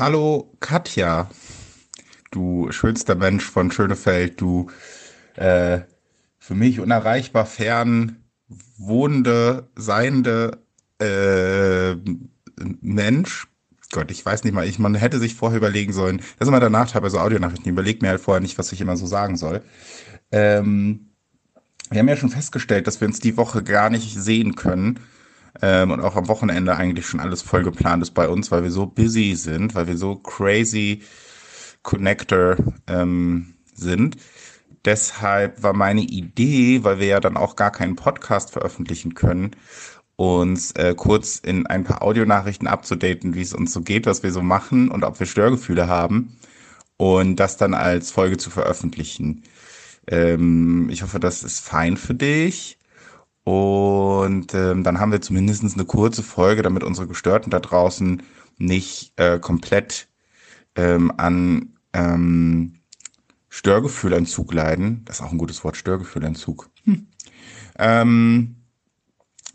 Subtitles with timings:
[0.00, 1.28] Hallo Katja,
[2.30, 4.70] du schönster Mensch von Schönefeld, du
[5.36, 5.80] äh,
[6.38, 8.24] für mich unerreichbar fern
[8.78, 10.62] wohnende, seiende
[11.00, 11.96] äh,
[12.80, 13.46] Mensch.
[13.92, 16.16] Gott, ich weiß nicht mal, ich, man hätte sich vorher überlegen sollen.
[16.16, 17.78] Das ist immer der Nachteil bei so Audionachrichten.
[17.86, 19.60] Ich mir halt vorher nicht, was ich immer so sagen soll.
[20.32, 21.10] Ähm,
[21.90, 24.98] wir haben ja schon festgestellt, dass wir uns die Woche gar nicht sehen können.
[25.62, 28.70] Ähm, und auch am Wochenende eigentlich schon alles voll geplant ist bei uns, weil wir
[28.70, 31.02] so busy sind, weil wir so crazy
[31.82, 34.16] Connector ähm, sind.
[34.84, 39.50] Deshalb war meine Idee, weil wir ja dann auch gar keinen Podcast veröffentlichen können,
[40.16, 44.32] uns äh, kurz in ein paar Audionachrichten abzudaten, wie es uns so geht, was wir
[44.32, 46.36] so machen und ob wir Störgefühle haben
[46.96, 49.44] und das dann als Folge zu veröffentlichen.
[50.06, 52.79] Ähm, ich hoffe, das ist fein für dich.
[53.50, 58.22] Und ähm, dann haben wir zumindest eine kurze Folge, damit unsere Gestörten da draußen
[58.58, 60.06] nicht äh, komplett
[60.76, 62.74] ähm, an ähm,
[63.48, 65.02] Störgefühlentzug leiden.
[65.04, 66.70] Das ist auch ein gutes Wort, Störgefühlentzug.
[66.84, 67.08] Hm.
[67.76, 68.54] Ähm,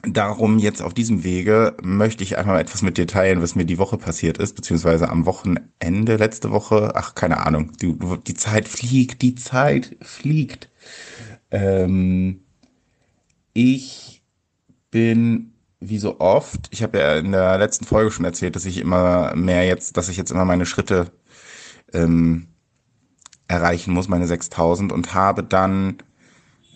[0.04, 3.78] darum jetzt auf diesem Wege möchte ich einmal etwas mit dir teilen, was mir die
[3.78, 6.92] Woche passiert ist, beziehungsweise am Wochenende letzte Woche.
[6.96, 7.72] Ach, keine Ahnung.
[7.82, 10.70] Die, die Zeit fliegt, die Zeit fliegt.
[11.50, 12.45] Ähm,
[13.56, 14.22] ich
[14.92, 18.78] bin wie so oft, ich habe ja in der letzten Folge schon erzählt, dass ich
[18.78, 21.12] immer mehr jetzt, dass ich jetzt immer meine Schritte
[21.94, 22.48] ähm,
[23.48, 25.98] erreichen muss, meine 6000 und habe dann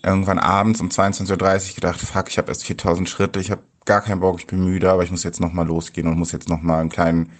[0.02, 4.00] irgendwann abends um 22.30 Uhr gedacht, fuck, ich habe erst 4000 Schritte, ich habe gar
[4.00, 6.80] keinen Bock, ich bin müde, aber ich muss jetzt nochmal losgehen und muss jetzt nochmal
[6.80, 7.32] einen kleinen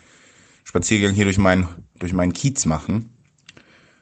[0.65, 1.67] Spaziergang hier durch meinen
[1.99, 3.11] durch meinen Kiez machen.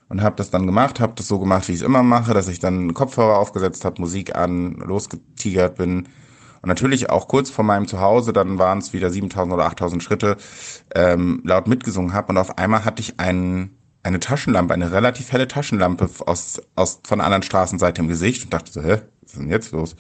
[0.09, 2.49] Und habe das dann gemacht, habe das so gemacht, wie ich es immer mache, dass
[2.49, 6.09] ich dann Kopfhörer aufgesetzt habe, Musik an, losgetigert bin.
[6.63, 10.37] Und natürlich auch kurz vor meinem Zuhause, dann waren es wieder 7000 oder 8000 Schritte,
[10.95, 12.29] ähm, laut mitgesungen habe.
[12.29, 17.19] Und auf einmal hatte ich einen eine Taschenlampe, eine relativ helle Taschenlampe aus, aus von
[17.19, 19.97] der anderen Straßenseite im Gesicht und dachte so, hä, was ist denn jetzt los?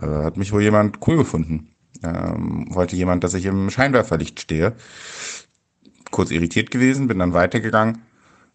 [0.00, 1.74] Äh, hat mich wohl jemand cool gefunden.
[2.02, 4.74] Ähm, wollte jemand, dass ich im Scheinwerferlicht stehe.
[6.10, 8.02] Kurz irritiert gewesen, bin dann weitergegangen.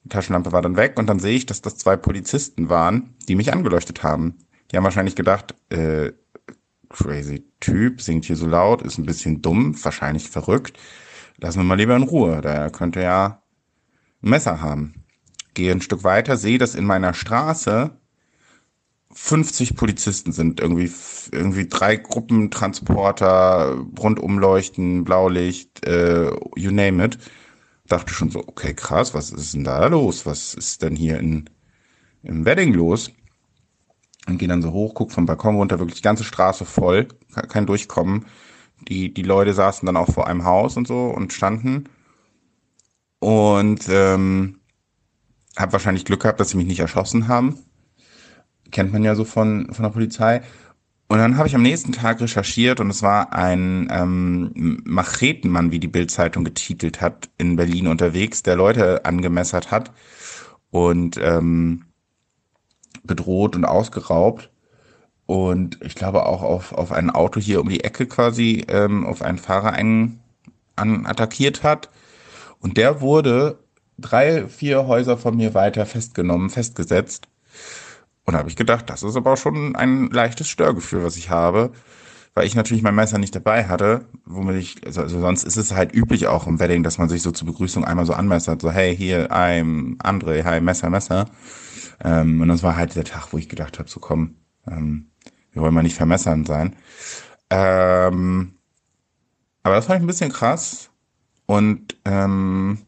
[0.09, 3.51] Taschenlampe war dann weg und dann sehe ich, dass das zwei Polizisten waren, die mich
[3.53, 4.35] angeleuchtet haben.
[4.71, 6.11] Die haben wahrscheinlich gedacht, äh,
[6.89, 10.77] crazy Typ, singt hier so laut, ist ein bisschen dumm, wahrscheinlich verrückt.
[11.37, 12.41] Lassen wir mal lieber in Ruhe.
[12.41, 13.41] Der könnte ja
[14.21, 15.05] Messer haben.
[15.53, 17.91] Gehe ein Stück weiter, sehe, dass in meiner Straße
[19.13, 20.91] 50 Polizisten sind, irgendwie,
[21.31, 27.17] irgendwie drei Gruppentransporter, Rundumleuchten, Blaulicht, äh, you name it.
[27.87, 30.25] Dachte schon so, okay, krass, was ist denn da los?
[30.25, 31.49] Was ist denn hier in,
[32.23, 33.11] im Wedding los?
[34.27, 37.07] Und gehe dann so hoch, guck vom Balkon runter, wirklich die ganze Straße voll,
[37.49, 38.25] kein Durchkommen.
[38.87, 41.87] Die, die Leute saßen dann auch vor einem Haus und so und standen.
[43.19, 44.59] Und ähm,
[45.57, 47.59] habe wahrscheinlich Glück gehabt, dass sie mich nicht erschossen haben.
[48.71, 50.41] Kennt man ja so von, von der Polizei.
[51.07, 55.79] Und dann habe ich am nächsten Tag recherchiert und es war ein ähm, Machetenmann, wie
[55.79, 59.91] die Bildzeitung getitelt hat, in Berlin unterwegs, der Leute angemessert hat
[60.71, 61.85] und ähm,
[63.03, 64.49] bedroht und ausgeraubt.
[65.27, 69.21] Und ich glaube auch auf, auf ein Auto hier um die Ecke quasi, ähm, auf
[69.21, 70.19] einen Fahrer einen,
[70.75, 71.89] an, attackiert hat.
[72.59, 73.59] Und der wurde
[73.97, 77.27] drei, vier Häuser von mir weiter festgenommen, festgesetzt.
[78.25, 81.71] Und da habe ich gedacht, das ist aber schon ein leichtes Störgefühl, was ich habe,
[82.33, 85.73] weil ich natürlich mein Messer nicht dabei hatte, womit ich, also, also sonst ist es
[85.73, 88.71] halt üblich auch im Wedding, dass man sich so zur Begrüßung einmal so anmessert, so
[88.71, 91.25] hey, hier, I'm André, hi, Messer, Messer.
[92.03, 94.35] Ähm, und das war halt der Tag, wo ich gedacht habe, so komm,
[94.67, 95.11] ähm,
[95.53, 96.75] wir wollen mal nicht vermessern sein.
[97.49, 98.55] Ähm,
[99.63, 100.89] aber das fand ich ein bisschen krass,
[101.45, 102.79] und ähm,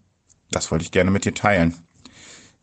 [0.51, 1.75] das wollte ich gerne mit dir teilen.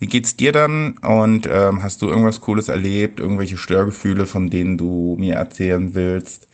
[0.04, 0.98] Wie geht's dir dann?
[0.98, 3.20] Und ähm, hast du irgendwas Cooles erlebt?
[3.20, 6.46] Irgendwelche Störgefühle, von denen du mir erzählen willst?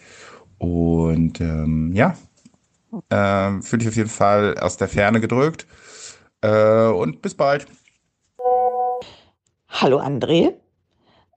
[0.58, 2.16] Und ähm, ja,
[3.10, 5.66] ähm, fühle dich auf jeden Fall aus der Ferne gedrückt.
[6.42, 7.66] Äh, und bis bald.
[9.68, 10.52] Hallo André.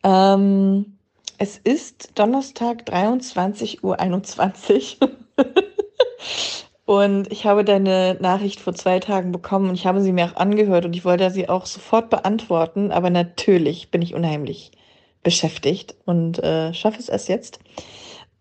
[0.04, 1.00] Ähm,
[1.40, 5.10] es ist Donnerstag 23.21 Uhr.
[6.86, 10.36] Und ich habe deine Nachricht vor zwei Tagen bekommen und ich habe sie mir auch
[10.36, 14.72] angehört und ich wollte sie auch sofort beantworten, aber natürlich bin ich unheimlich
[15.24, 17.60] beschäftigt und äh, schaffe es erst jetzt.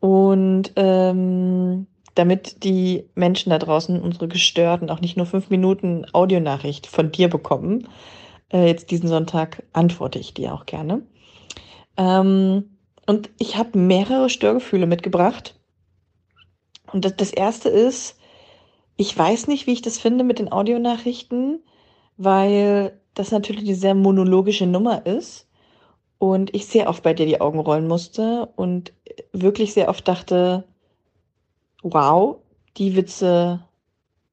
[0.01, 1.87] Und ähm,
[2.17, 7.29] damit die Menschen da draußen, unsere Gestörten, auch nicht nur fünf Minuten Audionachricht von dir
[7.29, 7.87] bekommen,
[8.53, 11.03] äh, jetzt diesen Sonntag antworte ich dir auch gerne.
[11.97, 15.55] Ähm, und ich habe mehrere Störgefühle mitgebracht.
[16.93, 18.19] Und das, das erste ist,
[19.03, 21.59] Ich weiß nicht, wie ich das finde mit den Audionachrichten,
[22.19, 25.49] weil das natürlich eine sehr monologische Nummer ist
[26.19, 28.93] und ich sehr oft bei dir die Augen rollen musste und
[29.33, 30.63] wirklich sehr oft dachte,
[31.83, 32.37] wow,
[32.77, 33.65] die Witze,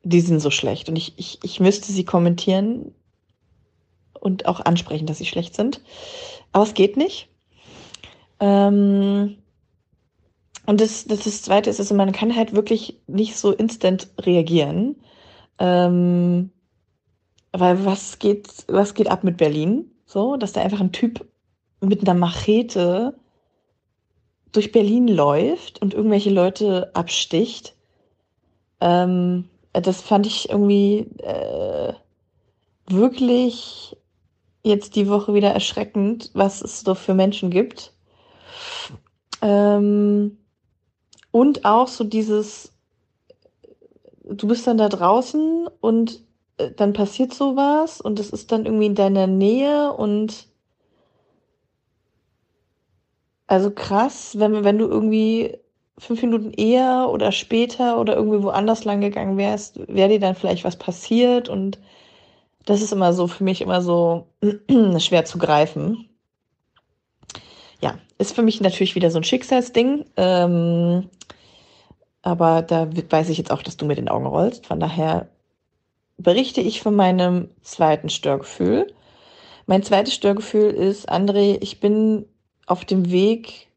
[0.03, 2.93] die sind so schlecht und ich, ich, ich müsste sie kommentieren
[4.19, 5.81] und auch ansprechen, dass sie schlecht sind.
[6.51, 7.27] Aber es geht nicht.
[8.39, 9.38] Ähm,
[10.69, 14.97] und das, das, das Zweite ist, also man kann halt wirklich nicht so instant reagieren.
[15.57, 16.51] Ähm,
[17.51, 19.89] weil was geht, was geht ab mit Berlin?
[20.05, 21.25] So, dass da einfach ein Typ
[21.81, 23.15] mit einer Machete
[24.51, 27.73] durch Berlin läuft und irgendwelche Leute absticht.
[28.79, 31.93] Ähm, das fand ich irgendwie äh,
[32.85, 33.97] wirklich
[34.61, 37.91] jetzt die Woche wieder erschreckend, was es so für Menschen gibt.
[39.41, 40.37] Ähm,
[41.31, 42.73] und auch so dieses,
[44.23, 46.21] du bist dann da draußen und
[46.57, 50.47] äh, dann passiert sowas und es ist dann irgendwie in deiner Nähe und
[53.47, 55.57] also krass, wenn, wenn du irgendwie
[55.97, 60.63] fünf Minuten eher oder später oder irgendwie woanders lang gegangen wärst, wäre dir dann vielleicht
[60.63, 61.79] was passiert und
[62.65, 64.27] das ist immer so für mich immer so
[64.99, 66.09] schwer zu greifen.
[68.19, 70.05] Ist für mich natürlich wieder so ein Schicksalsding.
[70.17, 71.09] Ähm,
[72.21, 74.67] aber da weiß ich jetzt auch, dass du mit den Augen rollst.
[74.67, 75.29] Von daher
[76.17, 78.93] berichte ich von meinem zweiten Störgefühl.
[79.65, 82.25] Mein zweites Störgefühl ist, André, ich bin
[82.65, 83.67] auf dem Weg,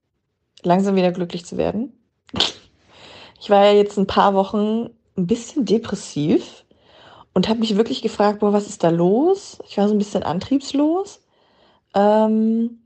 [0.63, 1.93] langsam wieder glücklich zu werden.
[3.41, 6.65] Ich war ja jetzt ein paar Wochen ein bisschen depressiv
[7.33, 9.59] und habe mich wirklich gefragt, boah, was ist da los?
[9.69, 11.23] Ich war so ein bisschen antriebslos.
[11.95, 12.82] Ähm,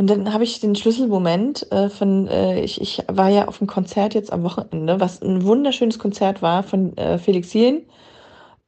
[0.00, 3.66] und dann habe ich den Schlüsselmoment äh, von, äh, ich, ich war ja auf dem
[3.66, 7.84] Konzert jetzt am Wochenende, was ein wunderschönes Konzert war von äh, Felix Jähn.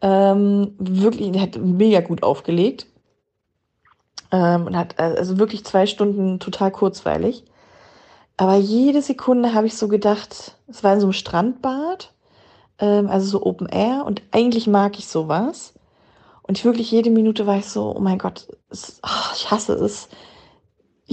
[0.02, 2.87] Ähm, wirklich, der hat mega gut aufgelegt.
[4.31, 7.44] Ähm, und hat äh, also wirklich zwei Stunden total kurzweilig.
[8.37, 12.12] Aber jede Sekunde habe ich so gedacht, es war in so einem Strandbad,
[12.79, 15.73] ähm, also so Open Air und eigentlich mag ich sowas.
[16.43, 19.73] Und ich wirklich jede Minute war ich so, oh mein Gott, es, oh, ich hasse
[19.73, 20.11] es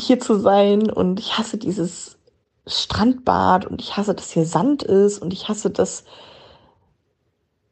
[0.06, 2.18] hier zu sein und ich hasse dieses
[2.68, 6.04] Strandbad und ich hasse, dass hier Sand ist und ich hasse, dass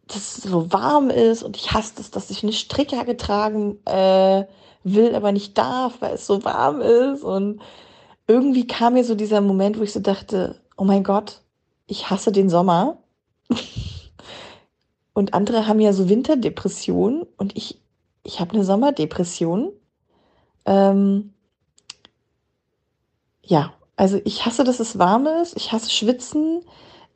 [0.07, 4.45] das so warm ist und ich hasse das, dass ich eine Strickjacke tragen äh,
[4.83, 7.61] will, aber nicht darf, weil es so warm ist und
[8.27, 11.41] irgendwie kam mir so dieser Moment, wo ich so dachte, oh mein Gott,
[11.87, 12.97] ich hasse den Sommer.
[15.13, 17.79] und andere haben ja so Winterdepressionen und ich,
[18.23, 19.71] ich habe eine Sommerdepression.
[20.65, 21.33] Ähm,
[23.47, 25.55] ja, also ich hasse, dass es warm ist.
[25.55, 26.63] Ich hasse Schwitzen.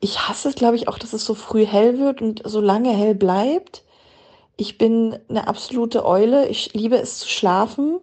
[0.00, 2.90] Ich hasse es, glaube ich, auch, dass es so früh hell wird und so lange
[2.90, 3.84] hell bleibt.
[4.56, 6.48] Ich bin eine absolute Eule.
[6.48, 8.00] Ich liebe es zu schlafen.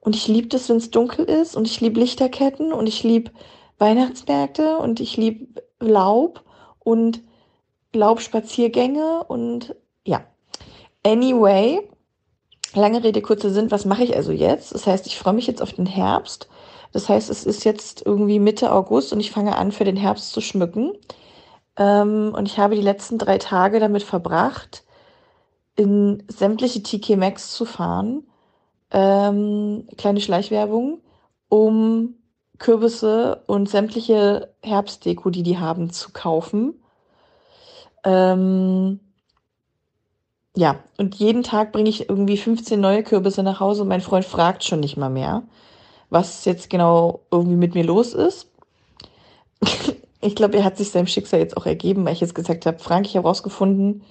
[0.00, 1.56] Und ich liebe es, wenn es dunkel ist.
[1.56, 2.72] Und ich liebe Lichterketten.
[2.72, 3.32] Und ich liebe
[3.78, 4.76] Weihnachtsmärkte.
[4.76, 6.44] Und ich liebe Laub
[6.78, 7.22] und
[7.94, 9.24] Laubspaziergänge.
[9.24, 9.74] Und
[10.04, 10.24] ja.
[11.04, 11.80] Anyway,
[12.74, 13.70] lange Rede, kurzer Sinn.
[13.70, 14.74] Was mache ich also jetzt?
[14.74, 16.48] Das heißt, ich freue mich jetzt auf den Herbst.
[16.92, 20.32] Das heißt, es ist jetzt irgendwie Mitte August und ich fange an, für den Herbst
[20.32, 20.92] zu schmücken.
[21.76, 24.84] Ähm, und ich habe die letzten drei Tage damit verbracht,
[25.74, 28.24] in sämtliche TK Maxx zu fahren.
[28.90, 31.00] Ähm, kleine Schleichwerbung,
[31.48, 32.16] um
[32.58, 36.74] Kürbisse und sämtliche Herbstdeko, die die haben, zu kaufen.
[38.04, 39.00] Ähm,
[40.54, 44.26] ja, und jeden Tag bringe ich irgendwie 15 neue Kürbisse nach Hause und mein Freund
[44.26, 45.42] fragt schon nicht mal mehr
[46.12, 48.48] was jetzt genau irgendwie mit mir los ist.
[50.20, 52.78] ich glaube, er hat sich seinem Schicksal jetzt auch ergeben, weil ich jetzt gesagt habe,
[52.78, 54.02] Frank, ich habe herausgefunden,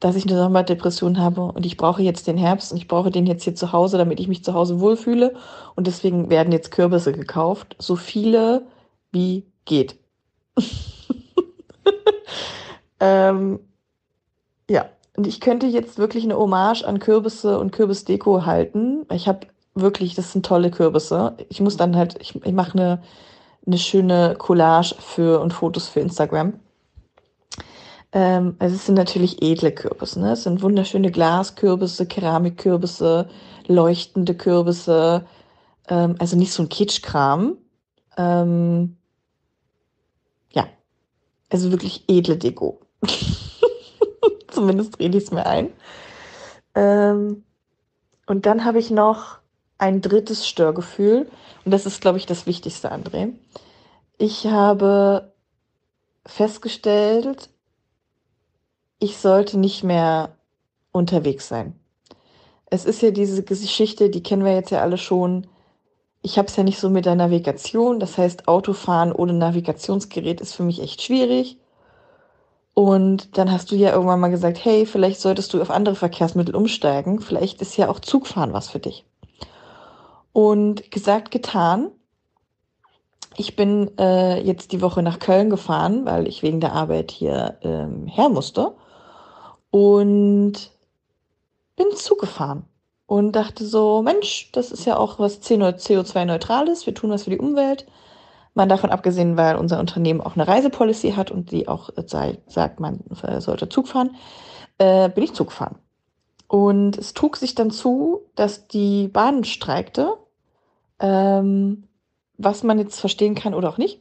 [0.00, 3.26] dass ich eine Sommerdepression habe und ich brauche jetzt den Herbst und ich brauche den
[3.26, 5.34] jetzt hier zu Hause, damit ich mich zu Hause wohlfühle.
[5.76, 8.66] Und deswegen werden jetzt Kürbisse gekauft, so viele
[9.12, 9.98] wie geht.
[13.00, 13.60] ähm,
[14.68, 19.04] ja, und ich könnte jetzt wirklich eine Hommage an Kürbisse und Kürbisdeko halten.
[19.12, 19.46] Ich habe
[19.80, 21.36] wirklich, das sind tolle Kürbisse.
[21.48, 23.02] Ich muss dann halt, ich, ich mache eine,
[23.66, 26.54] eine schöne Collage für und Fotos für Instagram.
[28.12, 30.32] Ähm, also es sind natürlich edle Kürbisse, ne?
[30.32, 33.28] Es sind wunderschöne Glaskürbisse, Keramikkürbisse,
[33.66, 35.26] leuchtende Kürbisse,
[35.88, 37.58] ähm, also nicht so ein Kitschkram.
[38.16, 38.96] Ähm,
[40.52, 40.66] ja,
[41.50, 42.80] also wirklich edle Deko.
[44.48, 45.70] Zumindest rede ich es mir ein.
[46.74, 47.44] Ähm,
[48.26, 49.37] und dann habe ich noch
[49.78, 51.30] ein drittes Störgefühl.
[51.64, 53.32] Und das ist, glaube ich, das Wichtigste, André.
[54.18, 55.32] Ich habe
[56.26, 57.48] festgestellt,
[58.98, 60.36] ich sollte nicht mehr
[60.92, 61.78] unterwegs sein.
[62.66, 65.46] Es ist ja diese Geschichte, die kennen wir jetzt ja alle schon.
[66.20, 68.00] Ich habe es ja nicht so mit der Navigation.
[68.00, 71.58] Das heißt, Autofahren ohne Navigationsgerät ist für mich echt schwierig.
[72.74, 76.54] Und dann hast du ja irgendwann mal gesagt, hey, vielleicht solltest du auf andere Verkehrsmittel
[76.54, 77.20] umsteigen.
[77.20, 79.04] Vielleicht ist ja auch Zugfahren was für dich.
[80.38, 81.90] Und gesagt, getan.
[83.36, 87.58] Ich bin äh, jetzt die Woche nach Köln gefahren, weil ich wegen der Arbeit hier
[87.62, 88.76] ähm, her musste.
[89.72, 90.70] Und
[91.74, 92.66] bin Zug gefahren
[93.06, 97.40] und dachte so, Mensch, das ist ja auch was CO2-neutrales, wir tun was für die
[97.40, 97.88] Umwelt.
[98.54, 102.78] Man davon abgesehen, weil unser Unternehmen auch eine Reisepolicy hat und die auch sei, sagt,
[102.78, 103.00] man
[103.40, 104.14] sollte Zug fahren,
[104.78, 105.80] äh, bin ich Zug gefahren.
[106.46, 110.16] Und es trug sich dann zu, dass die Bahn streikte,
[111.00, 111.84] ähm,
[112.36, 114.00] was man jetzt verstehen kann oder auch nicht.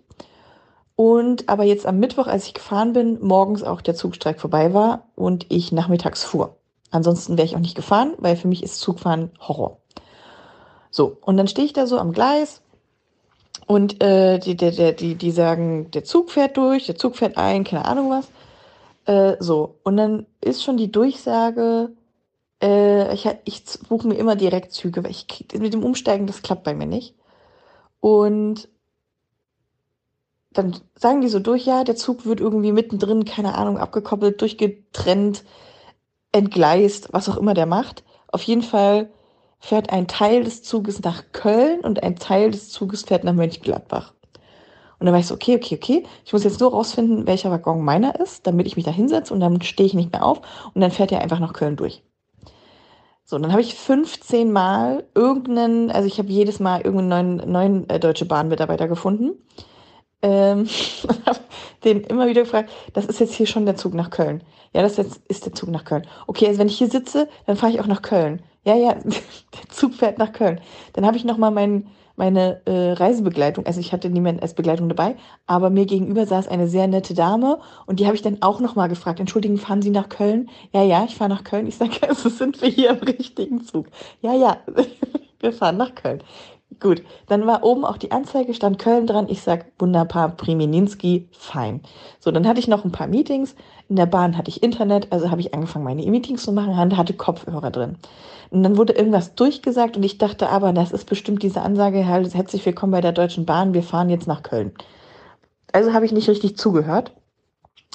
[0.96, 5.06] Und aber jetzt am Mittwoch, als ich gefahren bin, morgens auch der Zugstreik vorbei war
[5.16, 6.58] und ich nachmittags fuhr.
[6.90, 9.78] Ansonsten wäre ich auch nicht gefahren, weil für mich ist Zugfahren Horror.
[10.90, 12.62] So, und dann stehe ich da so am Gleis
[13.68, 17.64] und äh, die, die, die, die, sagen, der Zug fährt durch, der Zug fährt ein,
[17.64, 18.32] keine Ahnung was.
[19.06, 21.92] Äh, so, und dann ist schon die Durchsage,
[22.62, 26.74] äh, ich, ich buche mir immer Direktzüge, weil ich mit dem Umsteigen, das klappt bei
[26.74, 27.16] mir nicht.
[28.00, 28.70] Und
[30.52, 35.44] dann sagen die so durch, ja, der Zug wird irgendwie mittendrin, keine Ahnung, abgekoppelt, durchgetrennt,
[36.32, 38.04] entgleist, was auch immer der macht.
[38.28, 39.12] Auf jeden Fall
[39.60, 44.14] fährt ein Teil des Zuges nach Köln und ein Teil des Zuges fährt nach Mönchengladbach.
[45.00, 47.84] Und dann war ich so, okay, okay, okay, ich muss jetzt nur rausfinden, welcher Waggon
[47.84, 50.42] meiner ist, damit ich mich da hinsetze und dann stehe ich nicht mehr auf
[50.74, 52.04] und dann fährt er einfach nach Köln durch.
[53.30, 57.52] So, und dann habe ich 15 Mal irgendeinen, also ich habe jedes Mal irgendeinen neuen,
[57.52, 59.34] neuen äh, Deutsche Bahn-Mitarbeiter gefunden.
[60.22, 60.70] Ähm,
[61.84, 64.44] den immer wieder gefragt, das ist jetzt hier schon der Zug nach Köln.
[64.74, 66.08] Ja, das jetzt ist der Zug nach Köln.
[66.26, 68.42] Okay, also wenn ich hier sitze, dann fahre ich auch nach Köln.
[68.64, 70.62] Ja, ja, der Zug fährt nach Köln.
[70.94, 75.16] Dann habe ich nochmal mein, meine äh, Reisebegleitung, also ich hatte niemanden als Begleitung dabei,
[75.46, 78.90] aber mir gegenüber saß eine sehr nette Dame und die habe ich dann auch nochmal
[78.90, 80.50] gefragt, entschuldigen, fahren Sie nach Köln?
[80.74, 81.68] Ja, ja, ich fahre nach Köln.
[81.68, 83.88] Ich sage, also sind wir hier im richtigen Zug.
[84.22, 84.58] Ja, ja,
[85.40, 86.22] wir fahren nach Köln.
[86.80, 89.30] Gut, dann war oben auch die Anzeige, stand Köln dran.
[89.30, 91.82] Ich sag, wunderbar, Primininski, fein.
[92.20, 93.56] So, dann hatte ich noch ein paar Meetings.
[93.90, 97.14] In der Bahn hatte ich Internet, also habe ich angefangen, meine Meetings zu machen, hatte
[97.14, 97.98] Kopfhörer drin.
[98.50, 102.66] Und dann wurde irgendwas durchgesagt und ich dachte, aber das ist bestimmt diese Ansage, herzlich
[102.66, 104.74] willkommen bei der Deutschen Bahn, wir fahren jetzt nach Köln.
[105.72, 107.14] Also habe ich nicht richtig zugehört.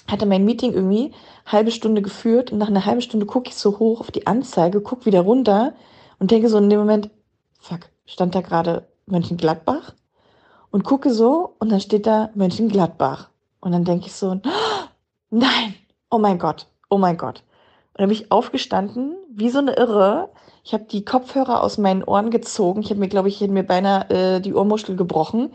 [0.08, 1.12] Hatte mein Meeting irgendwie
[1.46, 4.80] halbe Stunde geführt und nach einer halben Stunde gucke ich so hoch auf die Anzeige,
[4.80, 5.74] gucke wieder runter
[6.18, 7.10] und denke so in dem Moment,
[7.60, 9.94] fuck, stand da gerade Mönchengladbach
[10.70, 13.28] und gucke so und dann steht da Mönchengladbach.
[13.60, 14.40] Und dann denke ich so,
[15.30, 15.74] nein,
[16.12, 17.42] oh mein Gott, oh mein Gott.
[17.94, 20.28] Und dann bin ich aufgestanden, wie so eine Irre.
[20.62, 22.82] Ich habe die Kopfhörer aus meinen Ohren gezogen.
[22.82, 25.52] Ich habe mir, glaube ich, mir beinahe äh, die Ohrmuschel gebrochen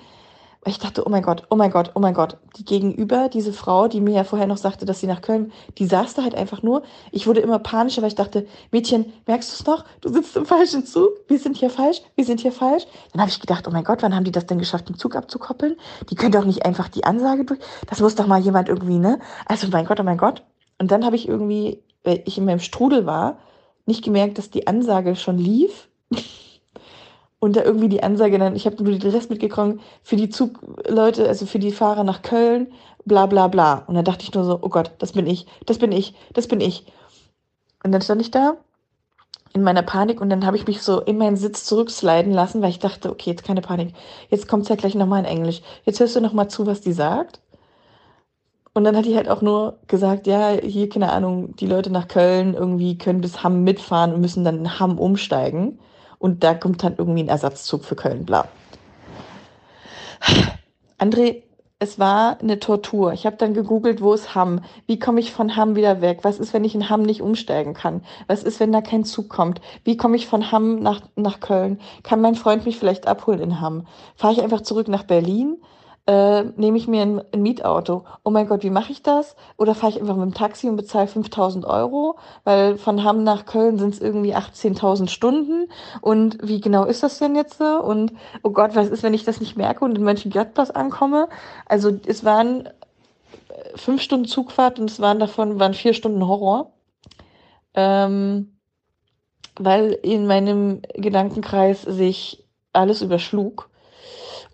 [0.66, 2.38] ich dachte, oh mein Gott, oh mein Gott, oh mein Gott.
[2.58, 5.86] Die gegenüber, diese Frau, die mir ja vorher noch sagte, dass sie nach Köln, die
[5.86, 6.84] saß da halt einfach nur.
[7.12, 9.86] Ich wurde immer panischer, weil ich dachte, Mädchen, merkst du es noch?
[10.02, 11.10] Du sitzt im falschen Zug.
[11.28, 12.02] Wir sind hier falsch.
[12.16, 12.86] Wir sind hier falsch.
[13.14, 15.16] Dann habe ich gedacht, oh mein Gott, wann haben die das denn geschafft, den Zug
[15.16, 15.78] abzukoppeln?
[16.10, 17.60] Die können doch nicht einfach die Ansage durch.
[17.88, 19.20] Das muss doch mal jemand irgendwie, ne?
[19.46, 20.44] Also, mein Gott, oh mein Gott.
[20.80, 23.40] Und dann habe ich irgendwie, weil ich in meinem Strudel war,
[23.86, 25.88] nicht gemerkt, dass die Ansage schon lief.
[27.40, 31.28] und da irgendwie die Ansage dann, ich habe nur den Rest mitgekommen, für die Zugleute,
[31.28, 32.72] also für die Fahrer nach Köln,
[33.06, 33.84] bla bla bla.
[33.88, 36.48] Und dann dachte ich nur so, oh Gott, das bin ich, das bin ich, das
[36.48, 36.86] bin ich.
[37.84, 38.58] Und dann stand ich da
[39.54, 42.70] in meiner Panik und dann habe ich mich so in meinen Sitz zurücksliden lassen, weil
[42.70, 43.94] ich dachte, okay, jetzt keine Panik.
[44.30, 45.62] Jetzt kommt's ja gleich nochmal in Englisch.
[45.86, 47.40] Jetzt hörst du nochmal zu, was die sagt.
[48.74, 52.08] Und dann hat die halt auch nur gesagt, ja, hier, keine Ahnung, die Leute nach
[52.08, 55.80] Köln irgendwie können bis Hamm mitfahren und müssen dann in Hamm umsteigen
[56.20, 58.48] und da kommt dann irgendwie ein Ersatzzug für Köln, bla.
[60.98, 61.44] André,
[61.80, 63.14] es war eine Tortur.
[63.14, 64.62] Ich habe dann gegoogelt, wo ist Hamm?
[64.88, 66.20] Wie komme ich von Hamm wieder weg?
[66.24, 68.04] Was ist, wenn ich in Hamm nicht umsteigen kann?
[68.26, 69.62] Was ist, wenn da kein Zug kommt?
[69.84, 71.80] Wie komme ich von Hamm nach, nach Köln?
[72.02, 73.86] Kann mein Freund mich vielleicht abholen in Hamm?
[74.16, 75.58] Fahre ich einfach zurück nach Berlin?
[76.08, 78.06] Äh, nehme ich mir ein, ein, Mietauto.
[78.24, 79.36] Oh mein Gott, wie mache ich das?
[79.58, 82.18] Oder fahre ich einfach mit dem Taxi und bezahle 5000 Euro?
[82.46, 85.70] Weil von Hamm nach Köln sind es irgendwie 18.000 Stunden.
[86.00, 87.84] Und wie genau ist das denn jetzt so?
[87.84, 91.28] Und oh Gott, was ist, wenn ich das nicht merke und in Mönchengladbach ankomme?
[91.66, 92.72] Also es waren äh,
[93.76, 96.72] fünf Stunden Zugfahrt und es waren davon waren vier Stunden Horror.
[97.74, 98.58] Ähm,
[99.60, 103.70] weil in meinem Gedankenkreis sich alles überschlug.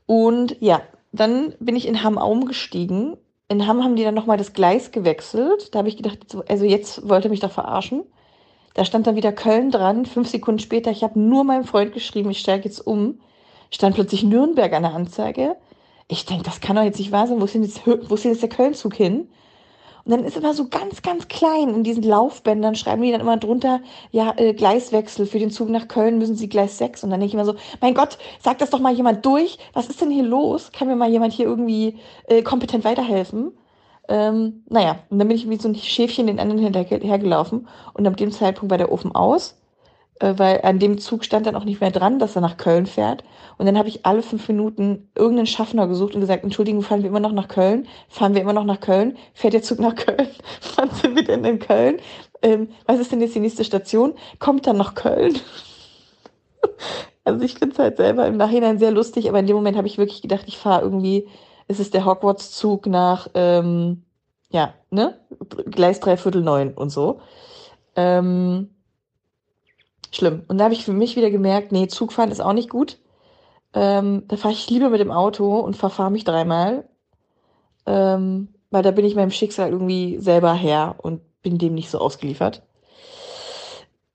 [0.07, 0.81] Und ja,
[1.13, 3.15] dann bin ich in Hamm umgestiegen.
[3.47, 5.73] in Hamm haben die dann nochmal das Gleis gewechselt.
[5.73, 8.03] Da habe ich gedacht, also jetzt wollte mich doch verarschen.
[8.73, 10.05] Da stand dann wieder Köln dran.
[10.05, 13.19] Fünf Sekunden später, ich habe nur meinem Freund geschrieben, ich steige jetzt um.
[13.69, 15.55] Stand plötzlich Nürnberg an der Anzeige.
[16.07, 17.39] Ich denke, das kann doch jetzt nicht wahr sein.
[17.39, 19.29] Wo ist denn jetzt, wo ist denn jetzt der Kölnzug hin?
[20.05, 23.37] Und dann ist immer so ganz, ganz klein in diesen Laufbändern, schreiben die dann immer
[23.37, 23.81] drunter,
[24.11, 27.05] ja, äh, Gleiswechsel für den Zug nach Köln müssen sie Gleis 6.
[27.05, 29.57] Und dann denke ich immer so, mein Gott, sag das doch mal jemand durch.
[29.73, 30.71] Was ist denn hier los?
[30.73, 33.53] Kann mir mal jemand hier irgendwie äh, kompetent weiterhelfen?
[34.09, 38.17] Ähm, naja, und dann bin ich wie so ein Schäfchen den anderen hinterhergelaufen und ab
[38.17, 39.55] dem Zeitpunkt war der Ofen aus
[40.19, 43.23] weil an dem Zug stand dann auch nicht mehr dran, dass er nach Köln fährt.
[43.57, 47.09] Und dann habe ich alle fünf Minuten irgendeinen Schaffner gesucht und gesagt, Entschuldigung, fahren wir
[47.09, 47.87] immer noch nach Köln?
[48.09, 49.17] Fahren wir immer noch nach Köln?
[49.33, 50.27] Fährt der Zug nach Köln?
[50.75, 51.97] Wann sind wir denn in Köln?
[52.41, 54.13] Ähm, was ist denn jetzt die nächste Station?
[54.39, 55.39] Kommt dann nach Köln?
[57.23, 59.87] also ich finde es halt selber im Nachhinein sehr lustig, aber in dem Moment habe
[59.87, 61.27] ich wirklich gedacht, ich fahre irgendwie,
[61.67, 64.03] es ist der Hogwarts-Zug nach, ähm,
[64.51, 65.19] ja, ne?
[65.65, 67.21] Gleis dreiviertel neun und so.
[67.95, 68.72] Ähm,
[70.15, 70.43] schlimm.
[70.47, 72.99] Und da habe ich für mich wieder gemerkt, nee, Zugfahren ist auch nicht gut.
[73.73, 76.87] Ähm, da fahre ich lieber mit dem Auto und verfahre mich dreimal.
[77.85, 81.99] Ähm, weil da bin ich meinem Schicksal irgendwie selber her und bin dem nicht so
[81.99, 82.63] ausgeliefert.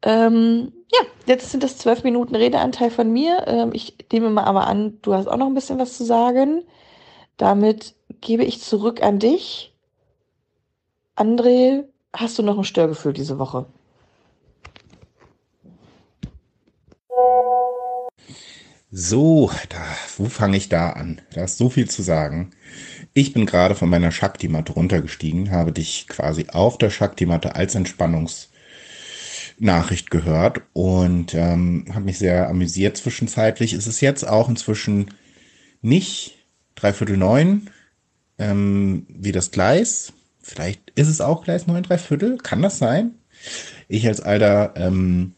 [0.02, 3.45] Ähm, ja, jetzt sind das zwölf Minuten Redeanteil von mir.
[3.47, 6.64] Ähm, ich nehme mal aber an, du hast auch noch ein bisschen was zu sagen.
[7.37, 9.75] Damit gebe ich zurück an dich.
[11.17, 13.67] André, hast du noch ein Störgefühl diese Woche?
[18.90, 19.85] So, da,
[20.16, 21.21] wo fange ich da an?
[21.33, 22.52] Da ist so viel zu sagen.
[23.12, 30.10] Ich bin gerade von meiner Shakti-Matte runtergestiegen, habe dich quasi auf der Shakti-Matte als Entspannungsnachricht
[30.10, 33.75] gehört und ähm, habe mich sehr amüsiert zwischenzeitlich.
[33.75, 35.13] Es ist jetzt auch inzwischen
[35.82, 36.39] nicht
[36.75, 37.69] dreiviertel neun
[38.39, 40.15] ähm, wie das Gleis.
[40.41, 42.39] Vielleicht ist es auch Gleis neun, dreiviertel.
[42.39, 43.17] Kann das sein?
[43.86, 45.34] Ich als alter ähm,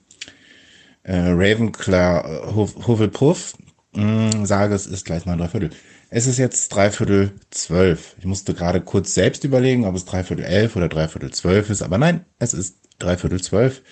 [1.02, 2.54] äh, Ravenclaw
[2.86, 3.54] Hufflepuff
[3.94, 5.70] mh, sage, es ist gleich mal dreiviertel.
[6.10, 8.16] Es ist jetzt dreiviertel zwölf.
[8.18, 11.98] Ich musste gerade kurz selbst überlegen, ob es dreiviertel elf oder dreiviertel zwölf ist, aber
[11.98, 13.82] nein, es ist dreiviertel zwölf.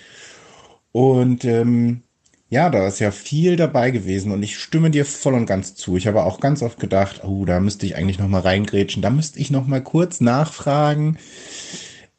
[0.91, 2.03] Und ähm,
[2.49, 5.97] ja, da ist ja viel dabei gewesen und ich stimme dir voll und ganz zu.
[5.97, 9.09] Ich habe auch ganz oft gedacht, oh, da müsste ich eigentlich noch mal reingrätschen, da
[9.11, 11.17] müsste ich noch mal kurz nachfragen.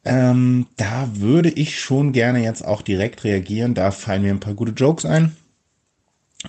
[0.05, 3.75] Ähm, da würde ich schon gerne jetzt auch direkt reagieren.
[3.75, 5.37] Da fallen mir ein paar gute Jokes ein.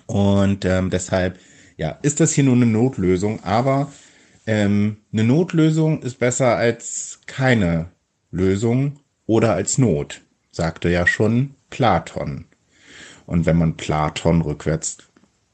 [0.06, 1.38] Und ähm, deshalb,
[1.78, 3.44] ja, ist das hier nur eine Notlösung.
[3.44, 3.92] Aber
[4.48, 7.88] ähm, eine Notlösung ist besser als keine
[8.32, 12.46] Lösung oder als Not, sagte ja schon Platon.
[13.26, 14.98] Und wenn man Platon rückwärts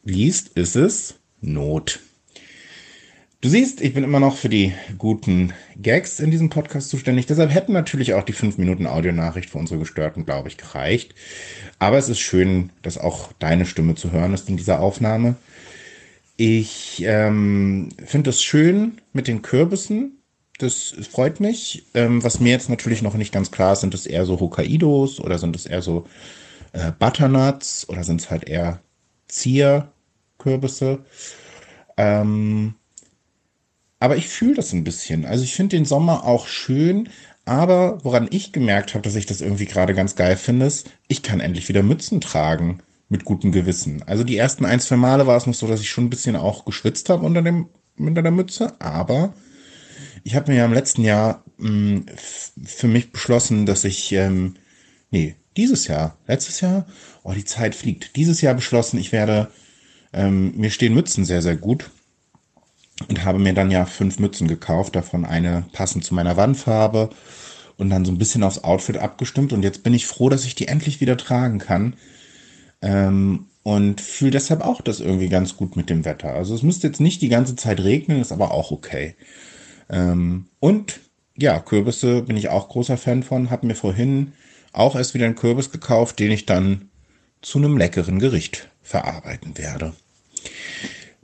[0.04, 2.00] liest, ist es Not.
[3.48, 7.28] Du siehst, ich bin immer noch für die guten Gags in diesem Podcast zuständig.
[7.28, 11.16] Deshalb hätten natürlich auch die 5 Minuten Audionachricht für unsere Gestörten, glaube ich, gereicht.
[11.80, 15.38] Aber es ist schön, dass auch deine Stimme zu hören ist in dieser Aufnahme.
[16.36, 20.22] Ich ähm, finde es schön mit den Kürbissen.
[20.58, 21.86] Das freut mich.
[21.94, 25.22] Ähm, was mir jetzt natürlich noch nicht ganz klar ist, sind es eher so Hokkaidos
[25.22, 26.06] oder sind es eher so
[26.74, 28.82] äh, Butternuts oder sind es halt eher
[29.30, 31.06] Zierkürbisse?
[31.96, 32.74] Ähm,
[34.00, 35.26] aber ich fühle das ein bisschen.
[35.26, 37.10] Also ich finde den Sommer auch schön,
[37.46, 41.24] aber woran ich gemerkt habe, dass ich das irgendwie gerade ganz geil finde, ist, ich
[41.24, 42.80] kann endlich wieder Mützen tragen
[43.10, 44.04] mit gutem Gewissen.
[44.04, 46.36] Also die ersten ein, zwei Male war es noch so, dass ich schon ein bisschen
[46.36, 49.34] auch geschwitzt habe unter, dem, unter der Mütze, aber
[50.24, 52.06] ich habe mir ja im letzten Jahr mh, hm,
[52.66, 54.56] für mich beschlossen, dass ich, ähm,
[55.10, 56.86] nee, dieses Jahr, letztes Jahr,
[57.24, 59.50] oh, die Zeit fliegt, dieses Jahr beschlossen, ich werde,
[60.12, 61.90] ähm, mir stehen Mützen sehr, sehr gut
[63.08, 67.10] und habe mir dann ja fünf Mützen gekauft, davon eine passend zu meiner Wandfarbe
[67.78, 69.54] und dann so ein bisschen aufs Outfit abgestimmt.
[69.54, 71.94] Und jetzt bin ich froh, dass ich die endlich wieder tragen kann.
[72.82, 76.32] Ähm, und fühle deshalb auch das irgendwie ganz gut mit dem Wetter.
[76.34, 79.16] Also es müsste jetzt nicht die ganze Zeit regnen, ist aber auch okay.
[79.90, 81.02] Ähm, und
[81.38, 83.50] ja, Kürbisse bin ich auch großer Fan von.
[83.50, 84.32] Habe mir vorhin
[84.72, 86.90] auch erst wieder einen Kürbis gekauft, den ich dann
[87.42, 89.94] zu einem leckeren Gericht verarbeiten werde.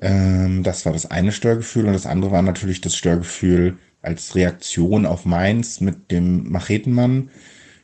[0.04, 5.06] Ähm, das war das eine Störgefühl und das andere war natürlich das Störgefühl als Reaktion
[5.06, 7.30] auf meins mit dem Machetenmann.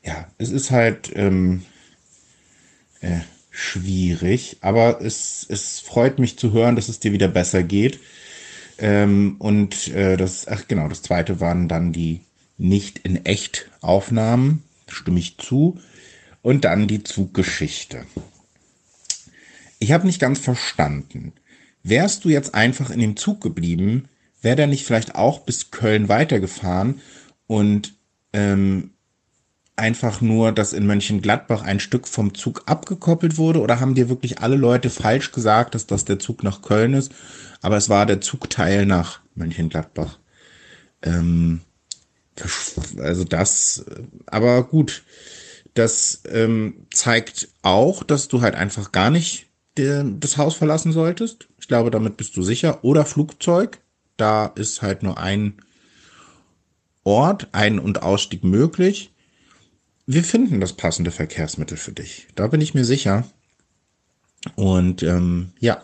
[0.03, 1.63] Ja, es ist halt ähm,
[2.99, 3.19] äh,
[3.51, 7.99] schwierig, aber es, es freut mich zu hören, dass es dir wieder besser geht.
[8.77, 12.19] Ähm, und äh, das, ach genau, das zweite waren dann die
[12.57, 15.79] nicht in echt Aufnahmen, stimme ich zu.
[16.41, 18.05] Und dann die Zuggeschichte.
[19.79, 21.33] Ich habe nicht ganz verstanden.
[21.83, 24.09] Wärst du jetzt einfach in dem Zug geblieben,
[24.41, 27.01] wäre der nicht vielleicht auch bis Köln weitergefahren
[27.47, 27.93] und
[28.33, 28.91] ähm,
[29.75, 33.61] einfach nur, dass in Mönchengladbach ein Stück vom Zug abgekoppelt wurde?
[33.61, 37.11] Oder haben dir wirklich alle Leute falsch gesagt, dass das der Zug nach Köln ist?
[37.61, 40.19] Aber es war der Zugteil nach Mönchengladbach.
[41.01, 41.61] Ähm,
[42.97, 43.85] also das,
[44.25, 45.03] aber gut,
[45.73, 49.48] das ähm, zeigt auch, dass du halt einfach gar nicht
[50.03, 51.47] das Haus verlassen solltest.
[51.59, 52.83] Ich glaube, damit bist du sicher.
[52.83, 53.79] Oder Flugzeug.
[54.17, 55.61] Da ist halt nur ein
[57.03, 59.11] Ort, Ein- und Ausstieg möglich.
[60.05, 62.27] Wir finden das passende Verkehrsmittel für dich.
[62.35, 63.25] Da bin ich mir sicher.
[64.55, 65.81] Und ähm, ja,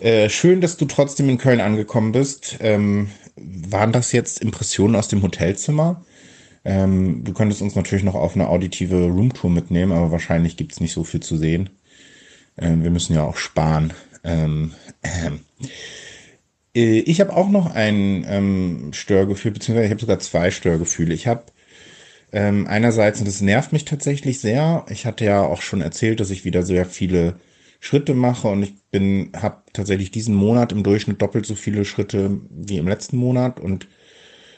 [0.00, 2.56] äh, schön, dass du trotzdem in Köln angekommen bist.
[2.60, 6.04] Ähm, waren das jetzt Impressionen aus dem Hotelzimmer?
[6.64, 10.80] Ähm, du könntest uns natürlich noch auf eine auditive Roomtour mitnehmen, aber wahrscheinlich gibt es
[10.80, 11.70] nicht so viel zu sehen.
[12.58, 13.92] Ähm, wir müssen ja auch sparen.
[14.22, 14.72] Ähm,
[16.74, 21.14] äh, ich habe auch noch ein ähm, Störgefühl, beziehungsweise ich habe sogar zwei Störgefühle.
[21.14, 21.44] Ich habe
[22.32, 26.30] ähm, einerseits, und das nervt mich tatsächlich sehr, ich hatte ja auch schon erzählt, dass
[26.30, 27.36] ich wieder sehr viele
[27.78, 32.40] Schritte mache und ich bin, habe tatsächlich diesen Monat im Durchschnitt doppelt so viele Schritte
[32.50, 33.86] wie im letzten Monat und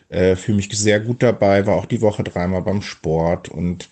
[0.09, 3.89] äh, fühle mich sehr gut dabei, war auch die Woche dreimal beim Sport und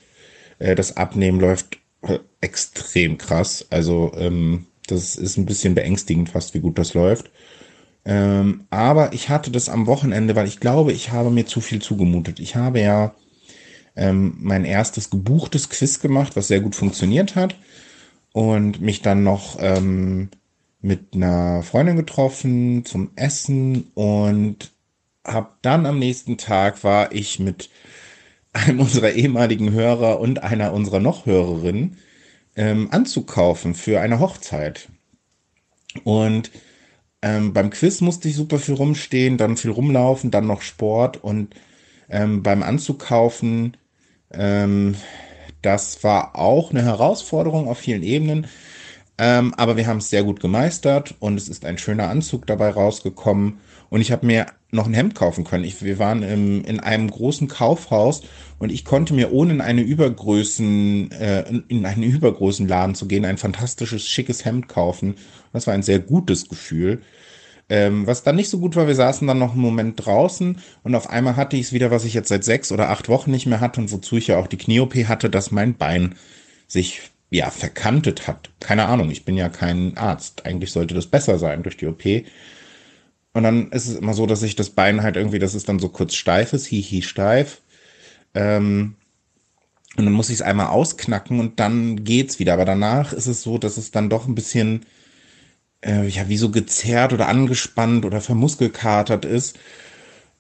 [0.58, 3.66] äh, das Abnehmen läuft äh, extrem krass.
[3.70, 7.30] Also ähm, das ist ein bisschen beängstigend fast, wie gut das läuft.
[8.04, 11.80] Ähm, aber ich hatte das am Wochenende, weil ich glaube, ich habe mir zu viel
[11.80, 12.38] zugemutet.
[12.38, 13.14] Ich habe ja
[13.96, 17.57] ähm, mein erstes gebuchtes Quiz gemacht, was sehr gut funktioniert hat.
[18.33, 20.28] Und mich dann noch ähm,
[20.83, 24.72] mit einer Freundin getroffen zum Essen und
[25.24, 27.70] hab dann am nächsten Tag war ich mit
[28.52, 31.96] einem unserer ehemaligen Hörer und einer unserer noch Hörerinnen
[32.56, 34.88] ähm, anzukaufen für eine Hochzeit.
[36.04, 36.50] Und
[37.22, 41.54] ähm, beim Quiz musste ich super viel rumstehen, dann viel rumlaufen, dann noch Sport und
[42.08, 43.76] ähm, beim Anzukaufen,
[44.32, 44.96] ähm,
[45.62, 48.46] das war auch eine Herausforderung auf vielen Ebenen.
[49.16, 52.70] Ähm, aber wir haben es sehr gut gemeistert und es ist ein schöner Anzug dabei
[52.70, 53.60] rausgekommen.
[53.88, 55.64] Und ich habe mir noch ein Hemd kaufen können.
[55.64, 58.22] Ich, wir waren im, in einem großen Kaufhaus
[58.58, 63.24] und ich konnte mir ohne in eine Übergrößen, äh, in einen übergroßen Laden zu gehen,
[63.24, 65.14] ein fantastisches, schickes Hemd kaufen.
[65.52, 67.02] Das war ein sehr gutes Gefühl.
[67.70, 70.94] Ähm, was dann nicht so gut war, wir saßen dann noch einen Moment draußen und
[70.94, 73.46] auf einmal hatte ich es wieder, was ich jetzt seit sechs oder acht Wochen nicht
[73.46, 76.14] mehr hatte und wozu ich ja auch die Knie-OP hatte, dass mein Bein
[76.66, 78.50] sich ja verkantet hat.
[78.60, 80.44] Keine Ahnung, ich bin ja kein Arzt.
[80.44, 82.04] Eigentlich sollte das besser sein durch die OP.
[83.35, 85.81] Und dann ist es immer so, dass ich das Bein halt irgendwie, das ist dann
[85.81, 87.61] so kurz steif ist, hihi steif.
[88.33, 88.94] Ähm,
[89.97, 92.55] und dann muss ich es einmal ausknacken und dann geht's wieder.
[92.55, 94.87] Aber danach ist es so, dass es dann doch ein bisschen,
[95.85, 99.59] äh, ja, wie so gezerrt oder angespannt oder vermuskelkatert ist.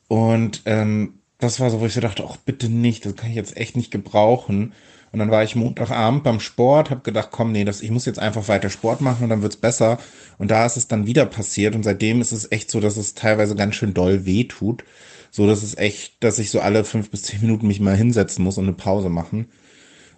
[0.08, 3.36] Und ähm, das war so, wo ich so dachte, ach bitte nicht, das kann ich
[3.36, 4.72] jetzt echt nicht gebrauchen.
[5.14, 8.18] Und dann war ich Montagabend beim Sport, habe gedacht, komm, nee, das, ich muss jetzt
[8.18, 9.98] einfach weiter Sport machen und dann wird's besser.
[10.38, 13.14] Und da ist es dann wieder passiert und seitdem ist es echt so, dass es
[13.14, 14.82] teilweise ganz schön doll weh tut.
[15.30, 18.42] So, dass es echt, dass ich so alle fünf bis zehn Minuten mich mal hinsetzen
[18.42, 19.46] muss und eine Pause machen.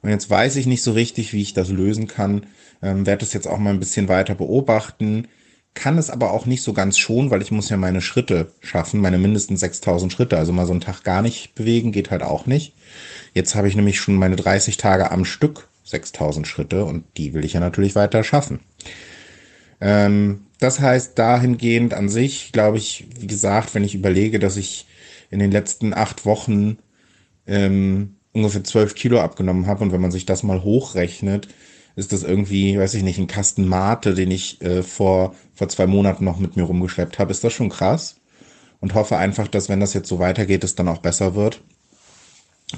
[0.01, 2.47] Und jetzt weiß ich nicht so richtig, wie ich das lösen kann.
[2.83, 5.29] Ähm, werde es jetzt auch mal ein bisschen weiter beobachten.
[5.77, 8.99] Kann es aber auch nicht so ganz schon, weil ich muss ja meine Schritte schaffen,
[8.99, 10.39] meine mindestens 6000 Schritte.
[10.39, 12.73] Also mal so einen Tag gar nicht bewegen geht halt auch nicht.
[13.35, 17.45] Jetzt habe ich nämlich schon meine 30 Tage am Stück 6000 Schritte und die will
[17.45, 18.61] ich ja natürlich weiter schaffen.
[19.83, 24.87] Ähm, das heißt, dahingehend an sich, glaube ich, wie gesagt, wenn ich überlege, dass ich
[25.31, 26.79] in den letzten acht Wochen
[27.47, 31.49] ähm, ungefähr 12 Kilo abgenommen habe und wenn man sich das mal hochrechnet,
[31.97, 35.87] ist das irgendwie, weiß ich nicht, ein Kasten Mate, den ich äh, vor, vor zwei
[35.87, 38.17] Monaten noch mit mir rumgeschleppt habe, ist das schon krass.
[38.81, 41.63] Und hoffe einfach, dass wenn das jetzt so weitergeht, es dann auch besser wird.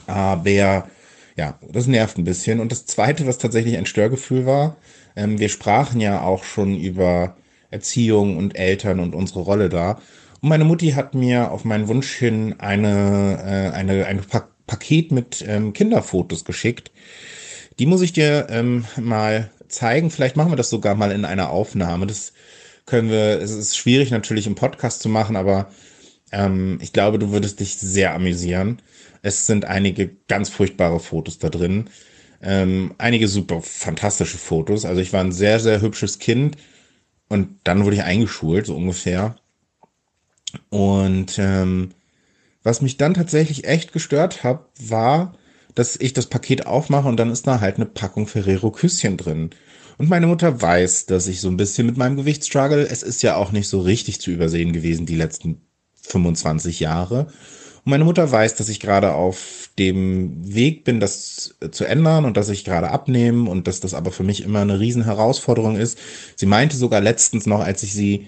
[0.06, 0.88] Aber
[1.36, 2.60] ja, das nervt ein bisschen.
[2.60, 4.76] Und das Zweite, was tatsächlich ein Störgefühl war,
[5.16, 7.36] ähm, wir sprachen ja auch schon über
[7.70, 10.00] Erziehung und Eltern und unsere Rolle da.
[10.40, 15.12] Und meine Mutti hat mir auf meinen Wunsch hin eine, äh, eine, ein pa Paket
[15.12, 16.90] mit ähm, Kinderfotos geschickt.
[17.78, 20.10] Die muss ich dir ähm, mal zeigen.
[20.10, 22.06] Vielleicht machen wir das sogar mal in einer Aufnahme.
[22.06, 22.32] Das
[22.86, 25.70] können wir, es ist schwierig natürlich im Podcast zu machen, aber
[26.32, 28.80] ähm, ich glaube, du würdest dich sehr amüsieren.
[29.22, 31.90] Es sind einige ganz furchtbare Fotos da drin.
[32.40, 34.84] Ähm, einige super fantastische Fotos.
[34.84, 36.56] Also ich war ein sehr, sehr hübsches Kind
[37.28, 39.36] und dann wurde ich eingeschult, so ungefähr.
[40.70, 41.90] Und ähm,
[42.62, 45.34] was mich dann tatsächlich echt gestört hat, war,
[45.78, 49.50] dass ich das Paket aufmache und dann ist da halt eine Packung Ferrero Küsschen drin.
[49.96, 52.84] Und meine Mutter weiß, dass ich so ein bisschen mit meinem Gewicht struggle.
[52.84, 55.60] Es ist ja auch nicht so richtig zu übersehen gewesen, die letzten
[56.02, 57.28] 25 Jahre.
[57.84, 62.36] Und meine Mutter weiß, dass ich gerade auf dem Weg bin, das zu ändern und
[62.36, 65.96] dass ich gerade abnehme und dass das aber für mich immer eine riesen Herausforderung ist.
[66.34, 68.26] Sie meinte sogar letztens noch, als ich sie,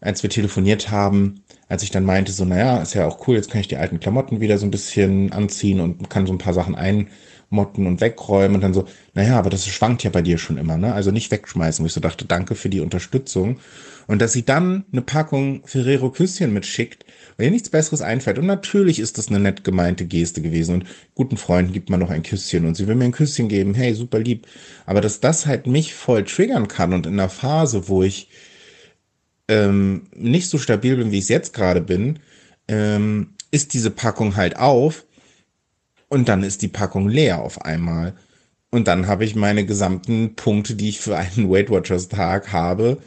[0.00, 3.50] als wir telefoniert haben, als ich dann meinte, so, naja, ist ja auch cool, jetzt
[3.50, 6.54] kann ich die alten Klamotten wieder so ein bisschen anziehen und kann so ein paar
[6.54, 10.56] Sachen einmotten und wegräumen und dann so, naja, aber das schwankt ja bei dir schon
[10.56, 10.94] immer, ne?
[10.94, 13.58] Also nicht wegschmeißen, wo ich so dachte, danke für die Unterstützung.
[14.06, 17.04] Und dass sie dann eine Packung Ferrero Küsschen mitschickt,
[17.36, 18.38] weil ihr nichts Besseres einfällt.
[18.38, 20.76] Und natürlich ist das eine nett gemeinte Geste gewesen.
[20.76, 23.74] Und guten Freunden gibt man noch ein Küsschen und sie will mir ein Küsschen geben.
[23.74, 24.46] Hey, super lieb.
[24.86, 28.30] Aber dass das halt mich voll triggern kann und in einer Phase, wo ich
[29.48, 32.18] ähm, nicht so stabil bin, wie ich es jetzt gerade bin,
[32.68, 35.04] ähm, ist diese Packung halt auf
[36.08, 38.14] und dann ist die Packung leer auf einmal.
[38.70, 42.98] Und dann habe ich meine gesamten Punkte, die ich für einen Weight Watchers Tag habe,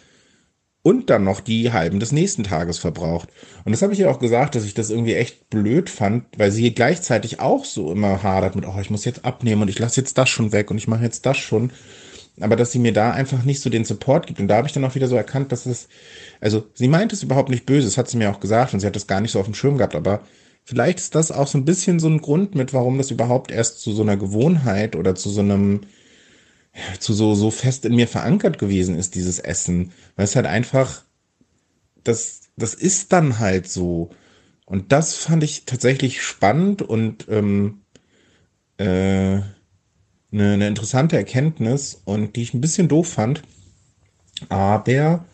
[0.84, 3.30] und dann noch die halben des nächsten Tages verbraucht.
[3.66, 6.52] Und das habe ich ihr auch gesagt, dass ich das irgendwie echt blöd fand, weil
[6.52, 10.02] sie gleichzeitig auch so immer hadert mit, oh, ich muss jetzt abnehmen und ich lasse
[10.02, 11.72] jetzt das schon weg und ich mache jetzt das schon
[12.40, 14.40] aber dass sie mir da einfach nicht so den Support gibt.
[14.40, 15.90] Und da habe ich dann auch wieder so erkannt, dass es,
[16.40, 18.88] also sie meint es überhaupt nicht böse, das hat sie mir auch gesagt und sie
[18.88, 20.22] hat das gar nicht so auf dem Schirm gehabt, aber
[20.64, 23.82] vielleicht ist das auch so ein bisschen so ein Grund mit, warum das überhaupt erst
[23.82, 25.82] zu so einer Gewohnheit oder zu so einem,
[27.00, 29.92] zu so, so fest in mir verankert gewesen ist, dieses Essen.
[30.16, 31.04] Weil es halt einfach,
[32.04, 34.12] das, das ist dann halt so.
[34.66, 37.82] Und das fand ich tatsächlich spannend und ähm,
[38.78, 39.42] äh,
[40.32, 43.44] eine, eine interessante Erkenntnis und die ich ein bisschen doof fand.
[44.50, 45.26] Aber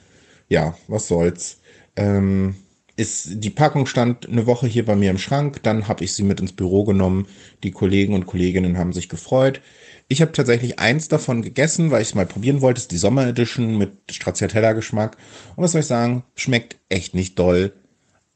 [0.49, 1.59] ja, was soll's.
[1.95, 2.55] Ähm,
[2.95, 6.23] ist, die Packung stand eine Woche hier bei mir im Schrank, dann habe ich sie
[6.23, 7.27] mit ins Büro genommen.
[7.63, 9.61] Die Kollegen und Kolleginnen haben sich gefreut.
[10.07, 12.75] Ich habe tatsächlich eins davon gegessen, weil ich es mal probieren wollte.
[12.75, 15.17] Das ist die Sommer Edition mit Stracciatella-Geschmack.
[15.55, 16.23] Und was soll ich sagen?
[16.35, 17.73] Schmeckt echt nicht doll.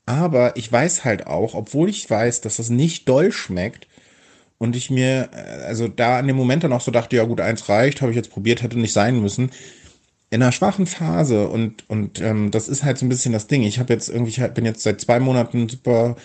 [0.05, 3.87] Aber ich weiß halt auch, obwohl ich weiß, dass das nicht doll schmeckt,
[4.61, 7.41] und ich mir, äh, also da an dem Moment dann auch so dachte, ja gut,
[7.41, 9.49] eins reicht, habe ich jetzt probiert, hätte nicht sein müssen.
[10.29, 13.63] In einer schwachen Phase und, und ähm, das ist halt so ein bisschen das Ding.
[13.63, 16.15] Ich habe jetzt irgendwie, ich bin jetzt seit zwei Monaten super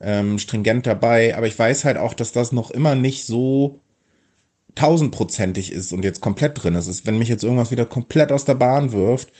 [0.00, 3.80] ähm, stringent dabei, aber ich weiß halt auch, dass das noch immer nicht so
[4.74, 7.06] tausendprozentig ist und jetzt komplett drin ist.
[7.06, 9.32] Wenn mich jetzt irgendwas wieder komplett aus der Bahn wirft,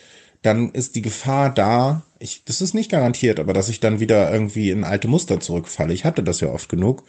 [0.42, 4.30] dann ist die Gefahr da, ich, das ist nicht garantiert, aber dass ich dann wieder
[4.30, 5.94] irgendwie in alte Muster zurückfalle.
[5.94, 7.02] Ich hatte das ja oft genug.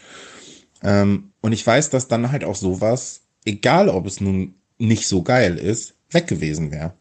[0.83, 5.23] Ähm, und ich weiß, dass dann halt auch sowas, egal ob es nun nicht so
[5.23, 6.93] geil ist, weg gewesen wäre.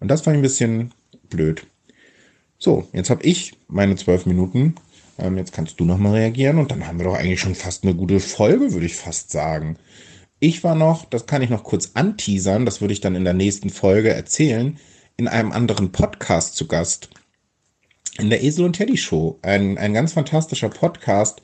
[0.00, 0.94] Und das fand ich ein bisschen
[1.28, 1.66] blöd.
[2.58, 4.74] So, jetzt habe ich meine zwölf Minuten.
[5.18, 7.94] Ähm, jetzt kannst du nochmal reagieren und dann haben wir doch eigentlich schon fast eine
[7.94, 9.76] gute Folge, würde ich fast sagen.
[10.40, 13.34] Ich war noch, das kann ich noch kurz anteasern, das würde ich dann in der
[13.34, 14.78] nächsten Folge erzählen,
[15.16, 17.10] in einem anderen Podcast zu Gast.
[18.18, 19.38] In der Esel und Teddy Show.
[19.42, 21.42] Ein, ein ganz fantastischer Podcast,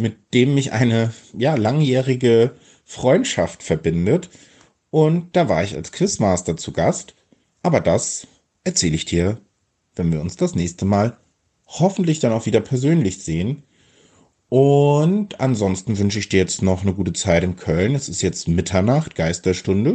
[0.00, 2.52] mit dem mich eine ja, langjährige
[2.84, 4.30] Freundschaft verbindet.
[4.90, 7.14] Und da war ich als Quizmaster zu Gast.
[7.62, 8.26] Aber das
[8.64, 9.38] erzähle ich dir,
[9.94, 11.16] wenn wir uns das nächste Mal
[11.66, 13.62] hoffentlich dann auch wieder persönlich sehen.
[14.48, 17.94] Und ansonsten wünsche ich dir jetzt noch eine gute Zeit in Köln.
[17.94, 19.94] Es ist jetzt Mitternacht, Geisterstunde.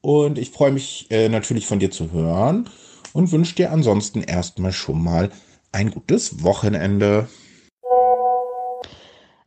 [0.00, 2.68] Und ich freue mich äh, natürlich von dir zu hören
[3.12, 5.30] und wünsche dir ansonsten erstmal schon mal
[5.72, 7.28] ein gutes Wochenende.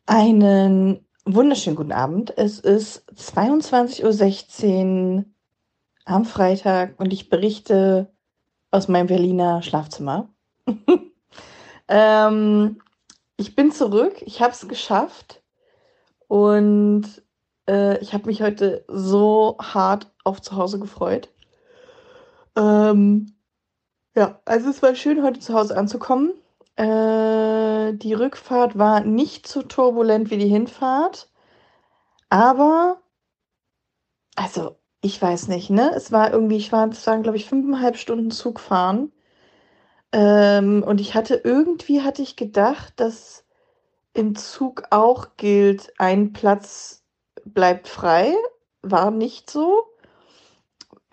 [0.06, 2.34] Einen wunderschönen guten Abend.
[2.38, 5.26] Es ist 22.16 Uhr
[6.06, 8.12] am Freitag und ich berichte
[8.72, 10.30] aus meinem Berliner Schlafzimmer.
[11.88, 12.82] ähm,
[13.38, 15.42] ich bin zurück, ich habe es geschafft
[16.28, 17.06] und
[17.68, 21.30] äh, ich habe mich heute so hart auf zu Hause gefreut.
[22.56, 23.34] Ähm,
[24.16, 26.34] ja, also es war schön, heute zu Hause anzukommen.
[26.76, 31.30] Äh, die Rückfahrt war nicht so turbulent wie die Hinfahrt,
[32.30, 33.02] aber
[34.36, 35.92] also ich weiß nicht, ne?
[35.96, 39.12] Es war irgendwie, ich war, es waren glaube ich fünfeinhalb Stunden Zug fahren.
[40.12, 43.46] Ähm, und ich hatte irgendwie hatte ich gedacht, dass
[44.14, 47.04] im Zug auch gilt, ein Platz
[47.46, 48.34] bleibt frei.
[48.84, 49.84] War nicht so.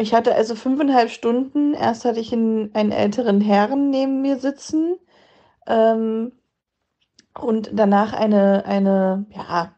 [0.01, 1.75] Ich hatte also fünfeinhalb Stunden.
[1.75, 4.97] Erst hatte ich einen, einen älteren Herrn neben mir sitzen
[5.67, 6.33] ähm,
[7.39, 9.75] und danach eine, eine ja,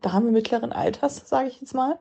[0.00, 1.98] Dame mittleren Alters, sage ich jetzt mal.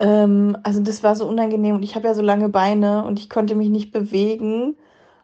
[0.00, 3.30] Ähm, also das war so unangenehm und ich habe ja so lange Beine und ich
[3.30, 4.76] konnte mich nicht bewegen.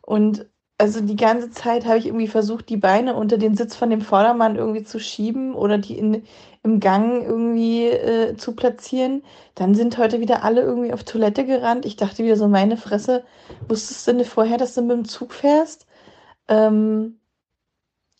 [0.02, 0.46] Und
[0.78, 4.02] also die ganze Zeit habe ich irgendwie versucht, die Beine unter den Sitz von dem
[4.02, 6.24] Vordermann irgendwie zu schieben oder die in,
[6.66, 9.22] im Gang irgendwie äh, zu platzieren.
[9.55, 11.87] Dann sind heute wieder alle irgendwie auf Toilette gerannt.
[11.87, 13.24] Ich dachte wieder so, meine Fresse,
[13.68, 15.87] wusstest du denn vorher, dass du mit dem Zug fährst?
[16.48, 17.20] Ähm,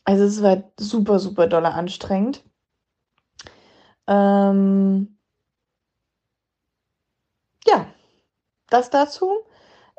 [0.05, 2.45] also es war super, super doller anstrengend.
[4.07, 5.19] Ähm,
[7.67, 7.87] ja,
[8.71, 9.31] das dazu.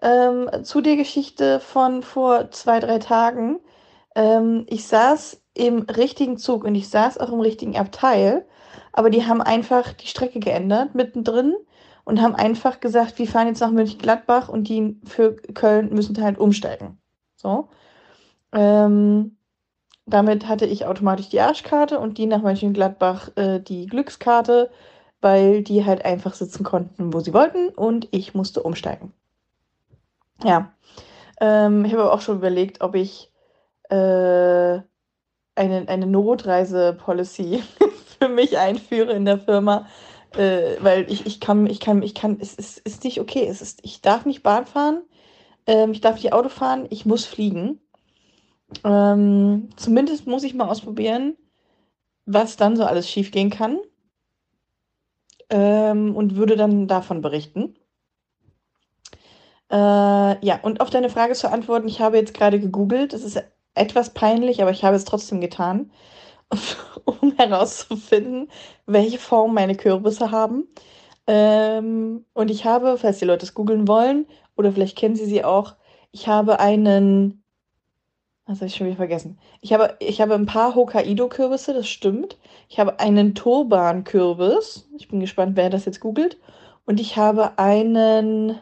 [0.02, 3.60] Ähm, zu der Geschichte von vor zwei, drei Tagen.
[4.16, 8.46] Ähm, ich saß im richtigen Zug und ich saß auch im richtigen Abteil,
[8.94, 11.56] aber die haben einfach die Strecke geändert mittendrin
[12.04, 16.38] und haben einfach gesagt, wir fahren jetzt nach Mönchengladbach und die für Köln müssen halt
[16.38, 16.98] umsteigen.
[17.36, 17.68] So.
[18.54, 19.38] Ähm,
[20.06, 24.72] damit hatte ich automatisch die Arschkarte und die nach Mönchengladbach äh, die Glückskarte,
[25.20, 29.12] weil die halt einfach sitzen konnten, wo sie wollten und ich musste umsteigen.
[30.44, 30.72] Ja.
[31.42, 33.32] Ähm, ich habe auch schon überlegt, ob ich
[33.90, 34.80] äh,
[35.58, 37.64] eine, eine Notreise-Policy
[38.20, 39.88] für mich einführe in der Firma.
[40.36, 43.48] Äh, weil ich, ich kann, ich kann, ich kann, es ist, ist nicht okay.
[43.48, 45.02] Es ist, ich darf nicht Bahn fahren,
[45.66, 47.80] ähm, ich darf nicht Auto fahren, ich muss fliegen.
[48.84, 51.38] Ähm, zumindest muss ich mal ausprobieren,
[52.26, 53.80] was dann so alles schiefgehen kann.
[55.50, 57.76] Ähm, und würde dann davon berichten.
[59.70, 59.76] Äh,
[60.46, 63.14] ja, und auf deine Frage zu antworten, ich habe jetzt gerade gegoogelt.
[63.14, 63.42] Es ist
[63.78, 65.92] etwas peinlich, aber ich habe es trotzdem getan,
[67.06, 68.50] um herauszufinden,
[68.86, 70.68] welche Form meine Kürbisse haben.
[71.28, 75.44] Ähm, und ich habe, falls die Leute es googeln wollen, oder vielleicht kennen sie sie
[75.44, 75.76] auch,
[76.12, 77.44] ich habe einen.
[78.46, 79.38] Was habe ich schon wieder vergessen?
[79.60, 82.38] Ich habe, ich habe ein paar Hokkaido-Kürbisse, das stimmt.
[82.70, 84.88] Ich habe einen Turban-Kürbis.
[84.98, 86.38] Ich bin gespannt, wer das jetzt googelt.
[86.86, 88.58] Und ich habe einen.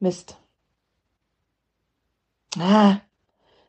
[0.00, 0.36] Mist.
[2.58, 2.96] Ah,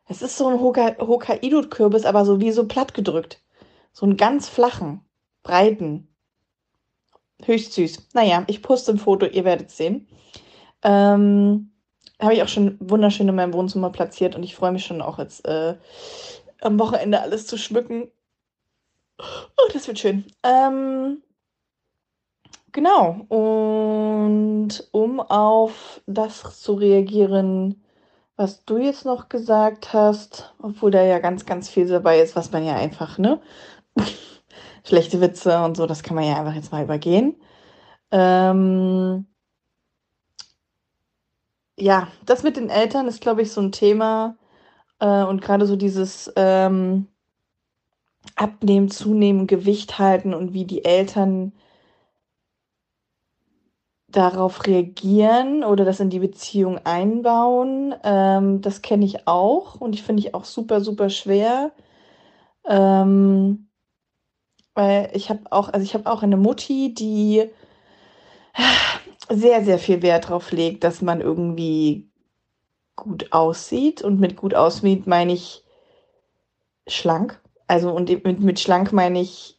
[0.06, 3.42] es ist so ein Hokkaido-Kürbis, aber so wie so platt gedrückt.
[3.92, 5.00] So einen ganz flachen,
[5.42, 6.08] breiten.
[7.42, 8.08] Höchst süß.
[8.14, 10.08] Naja, ich poste ein Foto, ihr werdet sehen.
[10.82, 11.70] Ähm,
[12.20, 15.18] Habe ich auch schon wunderschön in meinem Wohnzimmer platziert und ich freue mich schon auch
[15.18, 15.76] jetzt äh,
[16.60, 18.10] am Wochenende alles zu schmücken.
[19.18, 20.24] Oh, das wird schön.
[20.42, 21.22] Ähm,
[22.74, 23.24] Genau.
[23.28, 27.83] Und um auf das zu reagieren,
[28.36, 32.52] was du jetzt noch gesagt hast, obwohl da ja ganz, ganz viel dabei ist, was
[32.52, 33.40] man ja einfach, ne?
[34.84, 37.36] Schlechte Witze und so, das kann man ja einfach jetzt mal übergehen.
[38.10, 39.26] Ähm,
[41.76, 44.36] ja, das mit den Eltern ist, glaube ich, so ein Thema.
[45.00, 47.08] Äh, und gerade so dieses ähm,
[48.36, 51.52] Abnehmen, Zunehmen, Gewicht halten und wie die Eltern
[54.16, 57.94] darauf reagieren oder das in die Beziehung einbauen.
[58.04, 61.72] Ähm, das kenne ich auch und ich finde ich auch super, super schwer.
[62.66, 63.68] Ähm,
[64.74, 67.48] weil ich habe auch, also ich habe auch eine Mutti, die
[69.28, 72.08] sehr, sehr viel Wert darauf legt, dass man irgendwie
[72.96, 74.02] gut aussieht.
[74.02, 75.64] Und mit gut aussieht meine ich
[76.86, 77.40] schlank.
[77.66, 79.58] Also und mit, mit schlank meine ich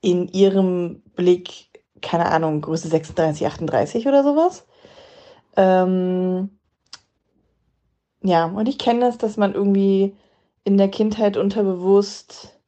[0.00, 1.73] in ihrem Blick
[2.04, 4.66] keine Ahnung, Größe 36, 38 oder sowas.
[5.56, 6.50] Ähm,
[8.22, 10.16] ja, und ich kenne das, dass man irgendwie
[10.64, 12.58] in der Kindheit unterbewusst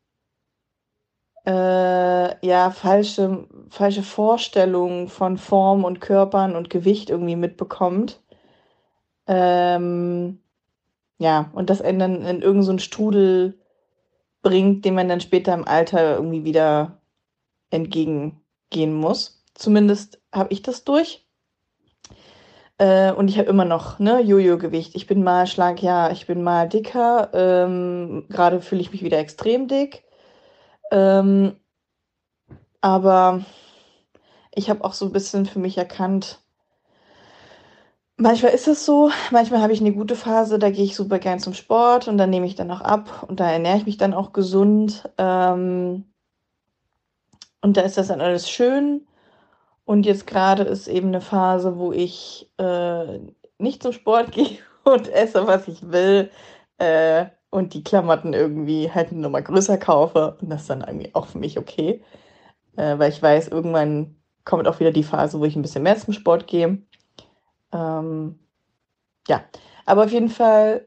[1.46, 8.20] äh, ja falsche, falsche Vorstellungen von Form und Körpern und Gewicht irgendwie mitbekommt.
[9.26, 10.40] Ähm,
[11.18, 13.58] ja, und das einen dann in irgendeinen so Strudel
[14.42, 17.00] bringt, den man dann später im Alter irgendwie wieder
[17.70, 19.42] entgegen gehen muss.
[19.54, 21.26] Zumindest habe ich das durch.
[22.78, 24.94] Äh, und ich habe immer noch ne, Jojo-Gewicht.
[24.94, 27.30] Ich bin mal schlank, ja, ich bin mal dicker.
[27.32, 30.04] Ähm, Gerade fühle ich mich wieder extrem dick.
[30.90, 31.56] Ähm,
[32.80, 33.44] aber
[34.54, 36.40] ich habe auch so ein bisschen für mich erkannt,
[38.16, 41.38] manchmal ist es so, manchmal habe ich eine gute Phase, da gehe ich super gern
[41.38, 44.14] zum Sport und dann nehme ich dann auch ab und da ernähre ich mich dann
[44.14, 45.08] auch gesund.
[45.18, 46.04] Ähm,
[47.66, 49.04] und da ist das dann alles schön.
[49.84, 53.18] Und jetzt gerade ist eben eine Phase, wo ich äh,
[53.58, 56.30] nicht zum Sport gehe und esse, was ich will.
[56.78, 60.38] Äh, und die Klamotten irgendwie halt eine Nummer größer kaufe.
[60.40, 62.04] Und das ist dann irgendwie auch für mich okay.
[62.76, 64.14] Äh, weil ich weiß, irgendwann
[64.44, 66.80] kommt auch wieder die Phase, wo ich ein bisschen mehr zum Sport gehe.
[67.72, 68.38] Ähm,
[69.26, 69.42] ja,
[69.86, 70.86] aber auf jeden Fall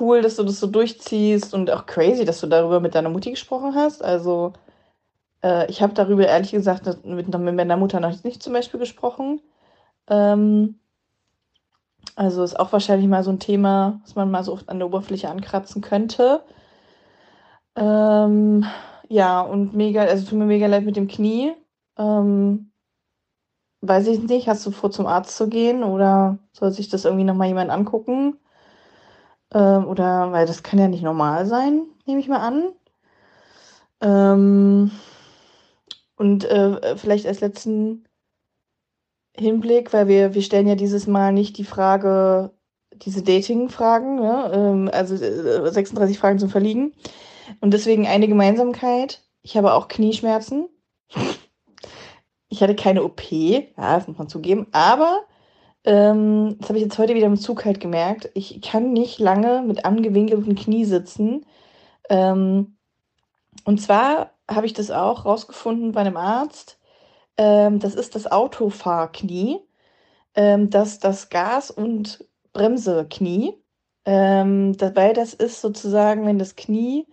[0.00, 3.30] cool, dass du das so durchziehst und auch crazy, dass du darüber mit deiner Mutti
[3.30, 4.02] gesprochen hast.
[4.02, 4.52] Also
[5.46, 9.40] äh, ich habe darüber ehrlich gesagt mit, mit meiner Mutter noch nicht zum Beispiel gesprochen.
[10.08, 10.78] Ähm,
[12.16, 15.28] Also ist auch wahrscheinlich mal so ein Thema, was man mal so an der Oberfläche
[15.28, 16.42] ankratzen könnte.
[17.76, 18.64] Ähm,
[19.08, 21.52] ja, und mega, also tut mir mega leid mit dem Knie.
[21.98, 22.70] Ähm,
[23.82, 27.24] weiß ich nicht, hast du vor, zum Arzt zu gehen oder soll sich das irgendwie
[27.24, 28.38] nochmal jemand angucken?
[29.52, 32.72] Ähm, oder, weil das kann ja nicht normal sein, nehme ich mal an.
[34.00, 34.90] Ähm,
[36.16, 38.06] und äh, vielleicht als letzten
[39.36, 42.52] Hinblick, weil wir, wir stellen ja dieses Mal nicht die Frage,
[42.92, 44.50] diese Dating-Fragen, ne?
[44.54, 46.94] ähm, also äh, 36 Fragen zum Verliegen.
[47.60, 49.22] Und deswegen eine Gemeinsamkeit.
[49.42, 50.68] Ich habe auch Knieschmerzen.
[52.48, 55.22] Ich hatte keine OP, ja, das muss man zugeben, aber
[55.82, 58.30] ähm, das habe ich jetzt heute wieder im Zug halt gemerkt.
[58.34, 61.44] Ich kann nicht lange mit angewinkeltem Knie sitzen.
[62.08, 62.76] Ähm,
[63.64, 66.78] und zwar habe ich das auch rausgefunden bei einem Arzt.
[67.38, 69.60] Ähm, das ist das Autofahrknie,
[70.34, 73.54] ähm, das das Gas- und Bremseknie.
[74.06, 77.06] Ähm, dabei das ist sozusagen, wenn das Knie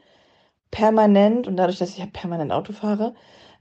[0.72, 3.16] permanent und dadurch, dass ich permanent Auto fahre,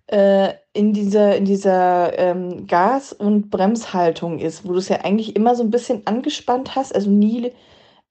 [0.08, 5.36] äh, in dieser, in dieser ähm, Gas- und Bremshaltung ist, wo du es ja eigentlich
[5.36, 7.52] immer so ein bisschen angespannt hast, also nie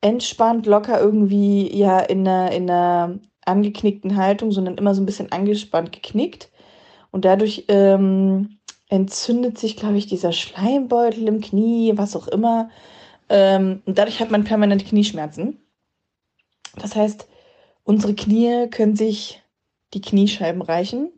[0.02, 5.32] entspannt, locker irgendwie ja in einer, in einer angeknickten Haltung, sondern immer so ein bisschen
[5.32, 6.50] angespannt geknickt.
[7.12, 8.58] Und dadurch ähm,
[8.90, 12.70] entzündet sich, glaube ich, dieser Schleimbeutel im Knie, was auch immer.
[13.30, 15.58] Ähm, und dadurch hat man permanent Knieschmerzen.
[16.76, 17.28] Das heißt,
[17.84, 19.42] unsere Knie können sich
[19.94, 21.12] die Kniescheiben reichen.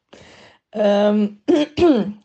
[0.72, 1.40] ähm,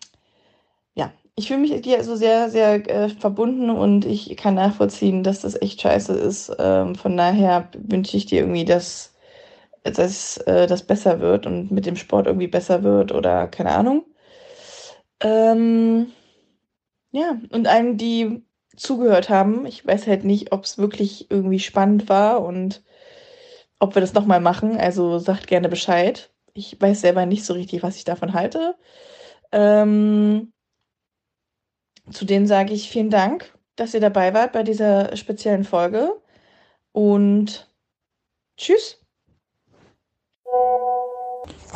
[0.95, 5.41] ja, ich fühle mich dir also sehr, sehr äh, verbunden und ich kann nachvollziehen, dass
[5.41, 6.51] das echt scheiße ist.
[6.59, 9.15] Ähm, von daher wünsche ich dir irgendwie, dass,
[9.91, 14.05] dass äh, das besser wird und mit dem Sport irgendwie besser wird oder keine Ahnung.
[15.21, 16.11] Ähm,
[17.11, 18.43] ja, und allen, die
[18.75, 22.83] zugehört haben, ich weiß halt nicht, ob es wirklich irgendwie spannend war und
[23.79, 24.77] ob wir das nochmal machen.
[24.77, 26.31] Also sagt gerne Bescheid.
[26.53, 28.75] Ich weiß selber nicht so richtig, was ich davon halte.
[29.51, 30.53] Ähm,
[32.11, 36.21] zu denen sage ich vielen Dank, dass ihr dabei wart bei dieser speziellen Folge.
[36.91, 37.69] Und
[38.57, 39.06] tschüss.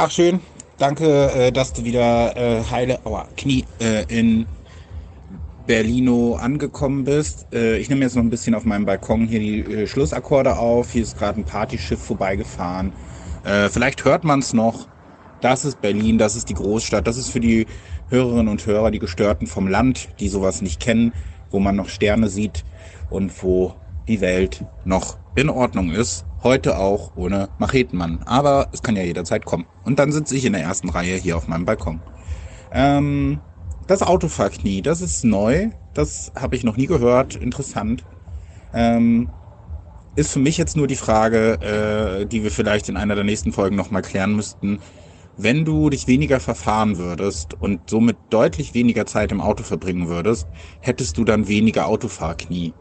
[0.04, 0.40] Ach schön,
[0.80, 4.48] danke, äh, dass du wieder äh, heile, aua, Knie äh, in
[5.68, 7.46] Berlino angekommen bist.
[7.54, 10.90] Äh, ich nehme jetzt noch ein bisschen auf meinem Balkon hier die äh, Schlussakkorde auf.
[10.90, 12.94] Hier ist gerade ein Partyschiff vorbeigefahren.
[13.44, 14.88] Äh, vielleicht hört man es noch.
[15.40, 17.06] Das ist Berlin, das ist die Großstadt.
[17.06, 17.68] Das ist für die
[18.10, 21.14] Hörerinnen und Hörer, die Gestörten vom Land, die sowas nicht kennen,
[21.52, 22.66] wo man noch Sterne sieht
[23.12, 23.76] und wo
[24.08, 26.26] die Welt noch in Ordnung ist.
[26.44, 28.20] Heute auch ohne Machetenmann.
[28.26, 29.66] Aber es kann ja jederzeit kommen.
[29.84, 32.02] Und dann sitze ich in der ersten Reihe hier auf meinem Balkon.
[32.72, 33.40] Ähm,
[33.88, 35.70] das Autofahrknie, das ist neu.
[35.94, 37.36] Das habe ich noch nie gehört.
[37.36, 38.04] Interessant.
[38.74, 39.30] Ähm,
[40.16, 43.54] ist für mich jetzt nur die Frage, äh, die wir vielleicht in einer der nächsten
[43.54, 44.80] Folgen nochmal klären müssten.
[45.38, 50.48] Wenn du dich weniger verfahren würdest und somit deutlich weniger Zeit im Auto verbringen würdest,
[50.82, 52.74] hättest du dann weniger Autofahrknie.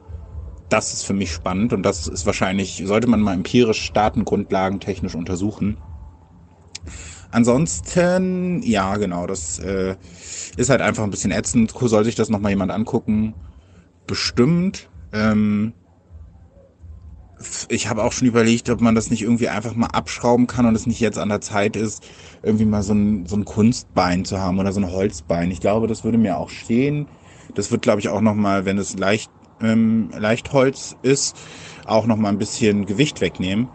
[0.71, 5.15] Das ist für mich spannend und das ist wahrscheinlich, sollte man mal empirisch Datengrundlagen technisch
[5.15, 5.77] untersuchen.
[7.33, 9.97] Ansonsten, ja, genau, das äh,
[10.57, 11.73] ist halt einfach ein bisschen ätzend.
[11.73, 13.35] Soll sich das nochmal jemand angucken?
[14.07, 14.89] Bestimmt.
[15.13, 15.75] Ähm,
[17.69, 20.75] ich habe auch schon überlegt, ob man das nicht irgendwie einfach mal abschrauben kann und
[20.75, 22.05] es nicht jetzt an der Zeit ist,
[22.43, 25.51] irgendwie mal so ein, so ein Kunstbein zu haben oder so ein Holzbein.
[25.51, 27.09] Ich glaube, das würde mir auch stehen.
[27.55, 29.31] Das wird, glaube ich, auch nochmal, wenn es leicht,
[29.61, 31.37] ähm, leicht Holz ist,
[31.87, 33.69] auch nochmal ein bisschen Gewicht wegnehmen.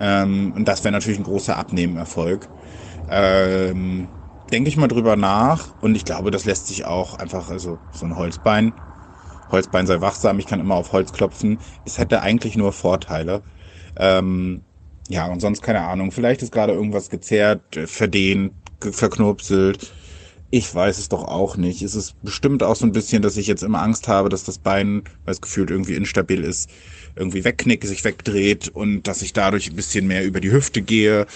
[0.00, 2.48] Ähm, und das wäre natürlich ein großer Abnehmenerfolg.
[3.08, 4.08] Ähm,
[4.50, 8.06] denke ich mal drüber nach und ich glaube, das lässt sich auch einfach, also so
[8.06, 8.74] ein Holzbein,
[9.50, 11.60] Holzbein sei wachsam, ich kann immer auf Holz klopfen.
[11.84, 13.42] Es hätte eigentlich nur Vorteile.
[13.96, 14.62] Ähm,
[15.08, 16.10] ja, und sonst keine Ahnung.
[16.12, 19.92] Vielleicht ist gerade irgendwas gezerrt, verdehnt, verknurpselt.
[20.50, 21.82] Ich weiß es doch auch nicht.
[21.82, 24.58] Es ist bestimmt auch so ein bisschen, dass ich jetzt immer Angst habe, dass das
[24.58, 26.70] Bein, weil es gefühlt irgendwie instabil ist,
[27.16, 31.26] irgendwie wegknickt, sich wegdreht und dass ich dadurch ein bisschen mehr über die Hüfte gehe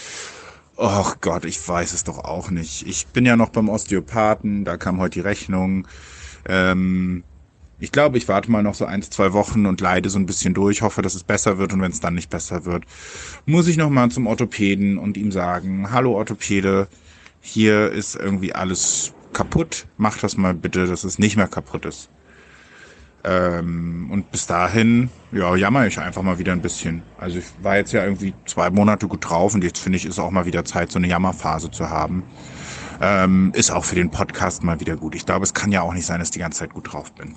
[0.82, 2.86] Ach Gott, ich weiß es doch auch nicht.
[2.86, 5.86] Ich bin ja noch beim Osteopathen, da kam heute die Rechnung.
[6.48, 7.22] Ähm,
[7.78, 10.54] ich glaube, ich warte mal noch so ein, zwei Wochen und leide so ein bisschen
[10.54, 12.84] durch, hoffe, dass es besser wird und wenn es dann nicht besser wird,
[13.44, 16.88] muss ich noch mal zum Orthopäden und ihm sagen, hallo Orthopäde,
[17.40, 22.10] hier ist irgendwie alles kaputt, mach das mal bitte, dass es nicht mehr kaputt ist.
[23.22, 27.02] Ähm, und bis dahin, ja, jammer ich einfach mal wieder ein bisschen.
[27.18, 30.18] Also ich war jetzt ja irgendwie zwei Monate gut drauf und jetzt finde ich, ist
[30.18, 32.22] auch mal wieder Zeit, so eine Jammerphase zu haben.
[33.02, 35.14] Ähm, ist auch für den Podcast mal wieder gut.
[35.14, 37.12] Ich glaube, es kann ja auch nicht sein, dass ich die ganze Zeit gut drauf
[37.12, 37.34] bin.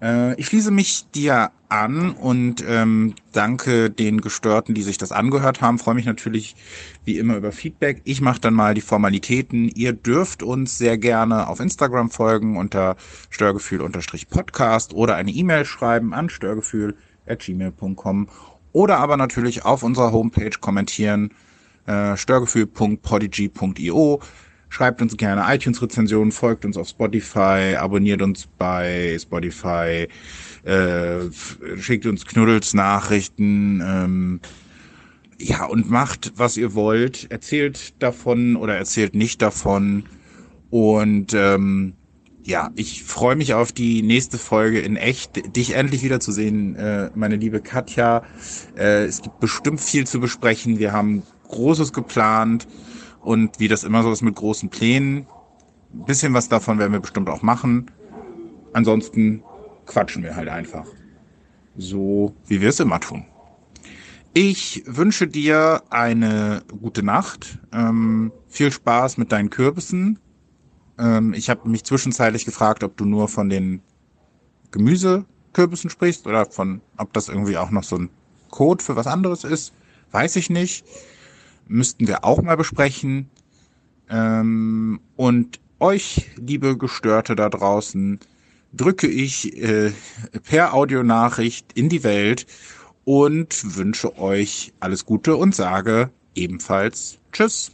[0.00, 5.60] Äh, ich schließe mich dir an und ähm, danke den Gestörten, die sich das angehört
[5.60, 5.78] haben.
[5.78, 6.56] Freue mich natürlich
[7.04, 8.00] wie immer über Feedback.
[8.04, 9.68] Ich mache dann mal die Formalitäten.
[9.68, 12.96] Ihr dürft uns sehr gerne auf Instagram folgen unter
[13.30, 18.28] störgefühl-podcast oder eine E-Mail schreiben an störgefühl.gmail.com
[18.72, 21.32] oder aber natürlich auf unserer Homepage kommentieren
[21.86, 24.20] äh, störgefühl.podigy.io
[24.70, 30.06] Schreibt uns gerne iTunes-Rezensionen, folgt uns auf Spotify, abonniert uns bei Spotify,
[30.62, 31.30] äh,
[31.76, 34.40] schickt uns Knuddels Nachrichten, ähm,
[35.40, 37.30] ja, und macht, was ihr wollt.
[37.30, 40.04] Erzählt davon oder erzählt nicht davon.
[40.70, 41.94] Und ähm,
[42.44, 47.36] ja, ich freue mich auf die nächste Folge in echt, dich endlich wiederzusehen, äh, meine
[47.36, 48.22] liebe Katja.
[48.76, 50.78] Äh, es gibt bestimmt viel zu besprechen.
[50.78, 52.68] Wir haben Großes geplant.
[53.20, 55.26] Und wie das immer so ist mit großen Plänen,
[55.92, 57.90] ein bisschen was davon werden wir bestimmt auch machen.
[58.72, 59.42] Ansonsten
[59.86, 60.86] quatschen wir halt einfach.
[61.76, 63.24] So wie wir es immer tun.
[64.32, 67.58] Ich wünsche dir eine gute Nacht.
[67.72, 70.20] Ähm, viel Spaß mit deinen Kürbissen.
[70.98, 73.82] Ähm, ich habe mich zwischenzeitlich gefragt, ob du nur von den
[74.70, 78.10] Gemüsekürbissen sprichst oder von, ob das irgendwie auch noch so ein
[78.50, 79.72] Code für was anderes ist.
[80.12, 80.84] Weiß ich nicht
[81.70, 83.30] müssten wir auch mal besprechen.
[84.10, 88.18] Ähm, und euch, liebe Gestörte da draußen,
[88.72, 89.92] drücke ich äh,
[90.44, 92.46] per Audionachricht in die Welt
[93.04, 97.72] und wünsche euch alles Gute und sage ebenfalls Tschüss.